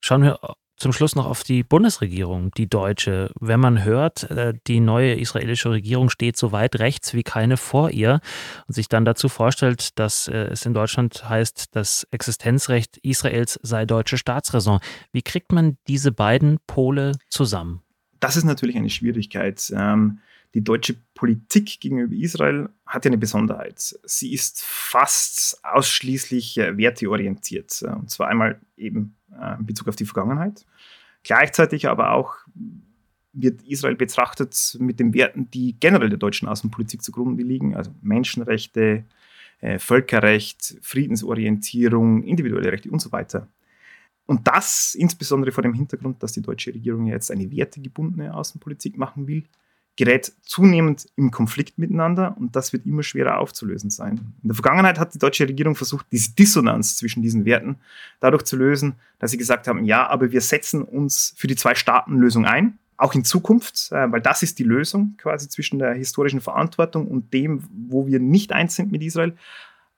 Schauen 0.00 0.22
wir 0.22 0.38
zum 0.76 0.92
Schluss 0.92 1.14
noch 1.14 1.26
auf 1.26 1.44
die 1.44 1.62
Bundesregierung, 1.62 2.50
die 2.52 2.68
deutsche. 2.68 3.30
Wenn 3.40 3.60
man 3.60 3.84
hört, 3.84 4.30
äh, 4.30 4.54
die 4.66 4.80
neue 4.80 5.14
israelische 5.14 5.70
Regierung 5.70 6.10
steht 6.10 6.36
so 6.36 6.52
weit 6.52 6.78
rechts 6.78 7.14
wie 7.14 7.22
keine 7.22 7.56
vor 7.56 7.90
ihr 7.90 8.20
und 8.66 8.74
sich 8.74 8.88
dann 8.88 9.04
dazu 9.04 9.28
vorstellt, 9.28 9.98
dass 9.98 10.28
äh, 10.28 10.36
es 10.36 10.66
in 10.66 10.74
Deutschland 10.74 11.28
heißt, 11.28 11.76
das 11.76 12.06
Existenzrecht 12.10 12.98
Israels 12.98 13.58
sei 13.62 13.86
deutsche 13.86 14.18
Staatsräson. 14.18 14.80
Wie 15.12 15.22
kriegt 15.22 15.52
man 15.52 15.78
diese 15.86 16.12
beiden 16.12 16.58
Pole 16.66 17.12
zusammen? 17.28 17.82
Das 18.20 18.36
ist 18.36 18.44
natürlich 18.44 18.76
eine 18.76 18.90
Schwierigkeit. 18.90 19.72
Ähm, 19.76 20.20
die 20.54 20.62
deutsche 20.62 20.94
Politik 21.14 21.80
gegenüber 21.80 22.14
Israel 22.14 22.68
hat 22.86 23.04
ja 23.04 23.10
eine 23.10 23.18
Besonderheit. 23.18 23.98
Sie 24.04 24.32
ist 24.32 24.62
fast 24.62 25.58
ausschließlich 25.64 26.58
äh, 26.58 26.76
werteorientiert. 26.76 27.82
Und 27.82 28.10
zwar 28.10 28.28
einmal 28.28 28.60
eben 28.76 29.16
äh, 29.38 29.58
in 29.58 29.66
Bezug 29.66 29.88
auf 29.88 29.96
die 29.96 30.06
Vergangenheit. 30.06 30.64
Gleichzeitig 31.24 31.88
aber 31.88 32.12
auch 32.12 32.36
wird 33.32 33.62
Israel 33.62 33.96
betrachtet 33.96 34.76
mit 34.78 35.00
den 35.00 35.12
Werten, 35.12 35.50
die 35.50 35.74
generell 35.80 36.08
der 36.08 36.18
deutschen 36.18 36.46
Außenpolitik 36.46 37.02
zugrunde 37.02 37.42
liegen, 37.42 37.74
also 37.74 37.90
Menschenrechte, 38.00 39.04
äh, 39.60 39.80
Völkerrecht, 39.80 40.78
Friedensorientierung, 40.82 42.22
individuelle 42.22 42.70
Rechte 42.70 42.90
und 42.90 43.00
so 43.00 43.10
weiter. 43.10 43.48
Und 44.26 44.46
das 44.46 44.94
insbesondere 44.94 45.50
vor 45.50 45.62
dem 45.62 45.74
Hintergrund, 45.74 46.22
dass 46.22 46.32
die 46.32 46.42
deutsche 46.42 46.72
Regierung 46.72 47.06
jetzt 47.06 47.32
eine 47.32 47.50
wertegebundene 47.50 48.32
Außenpolitik 48.32 48.96
machen 48.96 49.26
will, 49.26 49.44
gerät 49.96 50.32
zunehmend 50.42 51.06
im 51.16 51.30
Konflikt 51.30 51.78
miteinander 51.78 52.36
und 52.38 52.56
das 52.56 52.72
wird 52.72 52.84
immer 52.84 53.02
schwerer 53.02 53.38
aufzulösen 53.38 53.90
sein. 53.90 54.34
In 54.42 54.48
der 54.48 54.54
Vergangenheit 54.54 54.98
hat 54.98 55.14
die 55.14 55.18
deutsche 55.18 55.48
Regierung 55.48 55.76
versucht, 55.76 56.06
diese 56.10 56.34
Dissonanz 56.34 56.96
zwischen 56.96 57.22
diesen 57.22 57.44
Werten 57.44 57.76
dadurch 58.20 58.42
zu 58.42 58.56
lösen, 58.56 58.96
dass 59.20 59.30
sie 59.30 59.38
gesagt 59.38 59.68
haben, 59.68 59.84
ja, 59.84 60.06
aber 60.06 60.32
wir 60.32 60.40
setzen 60.40 60.82
uns 60.82 61.34
für 61.36 61.46
die 61.46 61.56
Zwei-Staaten-Lösung 61.56 62.44
ein, 62.44 62.78
auch 62.96 63.14
in 63.14 63.24
Zukunft, 63.24 63.92
äh, 63.92 64.10
weil 64.10 64.20
das 64.20 64.42
ist 64.42 64.58
die 64.58 64.64
Lösung 64.64 65.14
quasi 65.16 65.48
zwischen 65.48 65.78
der 65.78 65.94
historischen 65.94 66.40
Verantwortung 66.40 67.06
und 67.06 67.32
dem, 67.32 67.62
wo 67.88 68.06
wir 68.06 68.18
nicht 68.18 68.52
eins 68.52 68.74
sind 68.74 68.90
mit 68.90 69.02
Israel. 69.02 69.36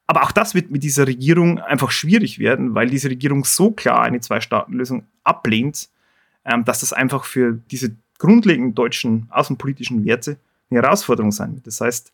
Aber 0.06 0.22
auch 0.22 0.32
das 0.32 0.54
wird 0.54 0.70
mit 0.70 0.82
dieser 0.82 1.06
Regierung 1.06 1.58
einfach 1.58 1.90
schwierig 1.90 2.38
werden, 2.38 2.74
weil 2.74 2.88
diese 2.88 3.10
Regierung 3.10 3.44
so 3.44 3.72
klar 3.72 4.02
eine 4.02 4.20
Zwei-Staaten-Lösung 4.20 5.04
ablehnt, 5.24 5.88
ähm, 6.44 6.64
dass 6.64 6.80
das 6.80 6.92
einfach 6.92 7.24
für 7.24 7.54
diese 7.70 7.96
grundlegenden 8.18 8.74
deutschen 8.74 9.26
außenpolitischen 9.30 10.04
Werte 10.04 10.38
eine 10.70 10.82
Herausforderung 10.82 11.32
sein 11.32 11.54
wird. 11.54 11.66
Das 11.66 11.80
heißt, 11.80 12.12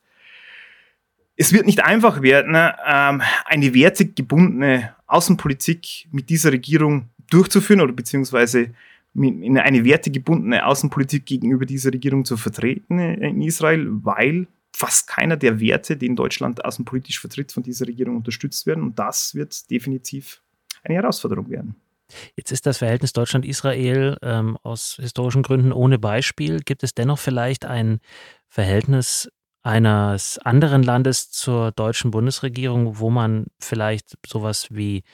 es 1.36 1.52
wird 1.52 1.66
nicht 1.66 1.82
einfach 1.82 2.22
werden, 2.22 2.54
ähm, 2.54 3.22
eine 3.46 3.74
wertegebundene 3.74 4.94
Außenpolitik 5.06 6.08
mit 6.12 6.28
dieser 6.30 6.52
Regierung 6.52 7.08
durchzuführen 7.30 7.80
oder 7.80 7.92
beziehungsweise 7.92 8.70
eine 9.14 9.84
wertegebundene 9.84 10.64
Außenpolitik 10.64 11.26
gegenüber 11.26 11.66
dieser 11.66 11.92
Regierung 11.92 12.24
zu 12.24 12.36
vertreten 12.36 12.98
in 12.98 13.42
Israel, 13.42 13.86
weil 13.90 14.46
fast 14.74 15.06
keiner 15.06 15.36
der 15.36 15.60
Werte, 15.60 15.96
den 15.96 16.16
Deutschland 16.16 16.64
außenpolitisch 16.64 17.20
vertritt, 17.20 17.52
von 17.52 17.62
dieser 17.62 17.86
Regierung 17.86 18.16
unterstützt 18.16 18.66
werden. 18.66 18.82
Und 18.82 18.98
das 18.98 19.34
wird 19.34 19.70
definitiv 19.70 20.40
eine 20.82 20.94
Herausforderung 20.94 21.50
werden. 21.50 21.76
Jetzt 22.36 22.52
ist 22.52 22.66
das 22.66 22.78
Verhältnis 22.78 23.12
Deutschland-Israel 23.12 24.16
ähm, 24.22 24.58
aus 24.62 24.96
historischen 25.00 25.42
Gründen 25.42 25.72
ohne 25.72 25.98
Beispiel. 25.98 26.60
Gibt 26.60 26.82
es 26.82 26.94
dennoch 26.94 27.18
vielleicht 27.18 27.64
ein 27.64 28.00
Verhältnis 28.48 29.30
eines 29.62 30.38
anderen 30.38 30.82
Landes 30.82 31.30
zur 31.30 31.70
deutschen 31.70 32.10
Bundesregierung, 32.10 32.98
wo 32.98 33.10
man 33.10 33.46
vielleicht 33.60 34.18
sowas 34.26 34.66
wie 34.70 35.04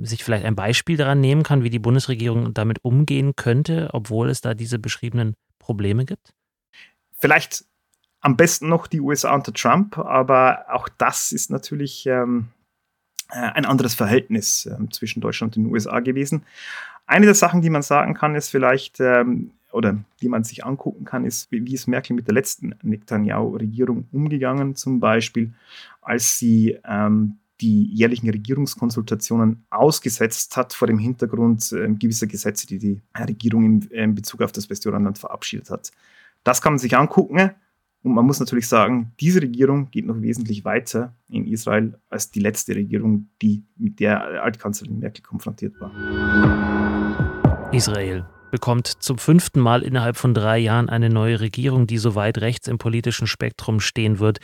sich 0.00 0.24
vielleicht 0.24 0.46
ein 0.46 0.56
Beispiel 0.56 0.96
daran 0.96 1.20
nehmen 1.20 1.42
kann, 1.42 1.62
wie 1.62 1.70
die 1.70 1.78
Bundesregierung 1.78 2.54
damit 2.54 2.84
umgehen 2.84 3.36
könnte, 3.36 3.90
obwohl 3.92 4.30
es 4.30 4.40
da 4.40 4.54
diese 4.54 4.78
beschriebenen 4.78 5.34
Probleme 5.58 6.04
gibt? 6.04 6.32
Vielleicht 7.18 7.64
am 8.20 8.36
besten 8.36 8.68
noch 8.68 8.86
die 8.86 9.00
USA 9.00 9.34
unter 9.34 9.52
Trump, 9.52 9.98
aber 9.98 10.66
auch 10.70 10.88
das 10.88 11.32
ist 11.32 11.50
natürlich 11.50 12.06
ähm, 12.06 12.48
äh, 12.48 12.61
ein 13.36 13.64
anderes 13.64 13.94
Verhältnis 13.94 14.66
äh, 14.66 14.76
zwischen 14.90 15.20
Deutschland 15.20 15.56
und 15.56 15.64
den 15.64 15.72
USA 15.72 16.00
gewesen. 16.00 16.42
Eine 17.06 17.26
der 17.26 17.34
Sachen, 17.34 17.62
die 17.62 17.70
man 17.70 17.82
sagen 17.82 18.14
kann, 18.14 18.34
ist 18.34 18.50
vielleicht, 18.50 19.00
ähm, 19.00 19.50
oder 19.72 19.98
die 20.20 20.28
man 20.28 20.44
sich 20.44 20.64
angucken 20.64 21.04
kann, 21.04 21.24
ist, 21.24 21.50
wie, 21.50 21.74
ist 21.74 21.86
Merkel 21.86 22.14
mit 22.14 22.26
der 22.26 22.34
letzten 22.34 22.74
Netanyahu-Regierung 22.82 24.06
umgegangen, 24.12 24.76
zum 24.76 25.00
Beispiel, 25.00 25.52
als 26.00 26.38
sie 26.38 26.78
ähm, 26.84 27.38
die 27.60 27.84
jährlichen 27.86 28.28
Regierungskonsultationen 28.28 29.64
ausgesetzt 29.70 30.56
hat 30.56 30.74
vor 30.74 30.88
dem 30.88 30.98
Hintergrund 30.98 31.72
äh, 31.72 31.88
gewisser 31.94 32.26
Gesetze, 32.26 32.66
die 32.66 32.78
die 32.78 33.00
Regierung 33.16 33.82
in 33.82 34.14
Bezug 34.14 34.42
auf 34.42 34.52
das 34.52 34.68
Westjordanland 34.68 35.18
verabschiedet 35.18 35.70
hat. 35.70 35.92
Das 36.44 36.60
kann 36.60 36.74
man 36.74 36.78
sich 36.78 36.96
angucken. 36.96 37.52
Und 38.02 38.14
man 38.14 38.26
muss 38.26 38.40
natürlich 38.40 38.68
sagen, 38.68 39.12
diese 39.20 39.40
Regierung 39.40 39.90
geht 39.90 40.06
noch 40.06 40.20
wesentlich 40.20 40.64
weiter 40.64 41.14
in 41.28 41.46
Israel 41.46 41.98
als 42.10 42.30
die 42.30 42.40
letzte 42.40 42.74
Regierung, 42.74 43.28
die 43.40 43.64
mit 43.76 44.00
der 44.00 44.42
Altkanzlerin 44.42 44.98
Merkel 44.98 45.22
konfrontiert 45.22 45.74
war. 45.80 45.92
Israel 47.72 48.26
bekommt 48.52 48.86
zum 48.86 49.18
fünften 49.18 49.58
Mal 49.58 49.82
innerhalb 49.82 50.16
von 50.16 50.34
drei 50.34 50.58
Jahren 50.58 50.88
eine 50.88 51.08
neue 51.08 51.40
Regierung, 51.40 51.88
die 51.88 51.98
so 51.98 52.14
weit 52.14 52.38
rechts 52.38 52.68
im 52.68 52.78
politischen 52.78 53.26
Spektrum 53.26 53.80
stehen 53.80 54.20
wird 54.20 54.38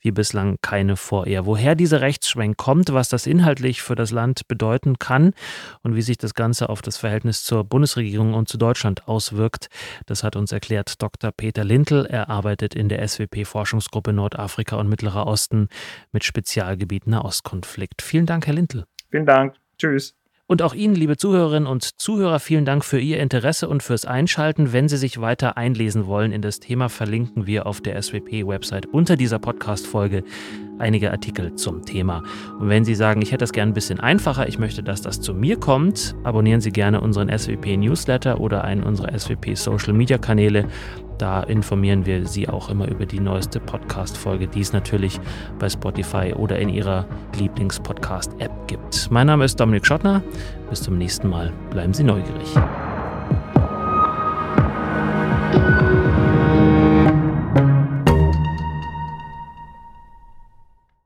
wie 0.00 0.10
bislang 0.10 0.58
keine 0.60 0.96
vor 0.96 1.26
ihr. 1.26 1.46
Woher 1.46 1.74
dieser 1.74 2.00
Rechtsschwenk 2.00 2.56
kommt, 2.56 2.92
was 2.92 3.08
das 3.08 3.26
inhaltlich 3.26 3.80
für 3.80 3.94
das 3.94 4.10
Land 4.10 4.48
bedeuten 4.48 4.98
kann 4.98 5.32
und 5.82 5.94
wie 5.94 6.02
sich 6.02 6.18
das 6.18 6.34
Ganze 6.34 6.68
auf 6.68 6.82
das 6.82 6.98
Verhältnis 6.98 7.44
zur 7.44 7.62
Bundesregierung 7.64 8.34
und 8.34 8.48
zu 8.48 8.58
Deutschland 8.58 9.06
auswirkt, 9.06 9.68
das 10.06 10.24
hat 10.24 10.34
uns 10.34 10.50
erklärt 10.50 11.00
Dr. 11.00 11.30
Peter 11.30 11.62
Lintel. 11.62 12.04
Er 12.04 12.28
arbeitet 12.28 12.74
in 12.74 12.88
der 12.88 13.06
SWP-Forschungsgruppe 13.06 14.12
Nordafrika 14.12 14.76
und 14.76 14.88
Mittlerer 14.88 15.26
Osten 15.26 15.68
mit 16.10 16.24
Spezialgebiet 16.24 17.06
Nahostkonflikt. 17.06 18.02
Vielen 18.02 18.26
Dank, 18.26 18.46
Herr 18.48 18.54
Lintel. 18.54 18.84
Vielen 19.10 19.26
Dank. 19.26 19.54
Tschüss. 19.78 20.16
Und 20.52 20.60
auch 20.60 20.74
Ihnen, 20.74 20.94
liebe 20.94 21.16
Zuhörerinnen 21.16 21.66
und 21.66 21.98
Zuhörer, 21.98 22.38
vielen 22.38 22.66
Dank 22.66 22.84
für 22.84 23.00
Ihr 23.00 23.20
Interesse 23.20 23.70
und 23.70 23.82
fürs 23.82 24.04
Einschalten. 24.04 24.74
Wenn 24.74 24.86
Sie 24.86 24.98
sich 24.98 25.18
weiter 25.18 25.56
einlesen 25.56 26.06
wollen 26.06 26.30
in 26.30 26.42
das 26.42 26.60
Thema, 26.60 26.90
verlinken 26.90 27.46
wir 27.46 27.64
auf 27.64 27.80
der 27.80 28.02
SWP-Website 28.02 28.84
unter 28.84 29.16
dieser 29.16 29.38
Podcast-Folge 29.38 30.24
einige 30.78 31.10
Artikel 31.10 31.54
zum 31.54 31.84
Thema. 31.84 32.22
Und 32.58 32.68
wenn 32.68 32.84
Sie 32.84 32.94
sagen, 32.94 33.22
ich 33.22 33.30
hätte 33.30 33.42
das 33.42 33.52
gerne 33.52 33.72
ein 33.72 33.74
bisschen 33.74 34.00
einfacher, 34.00 34.48
ich 34.48 34.58
möchte, 34.58 34.82
dass 34.82 35.02
das 35.02 35.20
zu 35.20 35.34
mir 35.34 35.58
kommt, 35.58 36.14
abonnieren 36.24 36.60
Sie 36.60 36.70
gerne 36.70 37.00
unseren 37.00 37.28
SWP-Newsletter 37.28 38.40
oder 38.40 38.64
einen 38.64 38.82
unserer 38.82 39.18
SWP-Social-Media-Kanäle. 39.18 40.66
Da 41.18 41.42
informieren 41.42 42.04
wir 42.04 42.26
Sie 42.26 42.48
auch 42.48 42.68
immer 42.68 42.88
über 42.88 43.06
die 43.06 43.20
neueste 43.20 43.60
Podcast-Folge, 43.60 44.48
die 44.48 44.60
es 44.60 44.72
natürlich 44.72 45.20
bei 45.58 45.68
Spotify 45.68 46.34
oder 46.34 46.58
in 46.58 46.68
Ihrer 46.68 47.06
Lieblings-Podcast-App 47.38 48.66
gibt. 48.66 49.08
Mein 49.10 49.28
Name 49.28 49.44
ist 49.44 49.60
Dominik 49.60 49.86
Schottner. 49.86 50.22
Bis 50.68 50.82
zum 50.82 50.98
nächsten 50.98 51.28
Mal. 51.28 51.52
Bleiben 51.70 51.94
Sie 51.94 52.02
neugierig. 52.02 52.56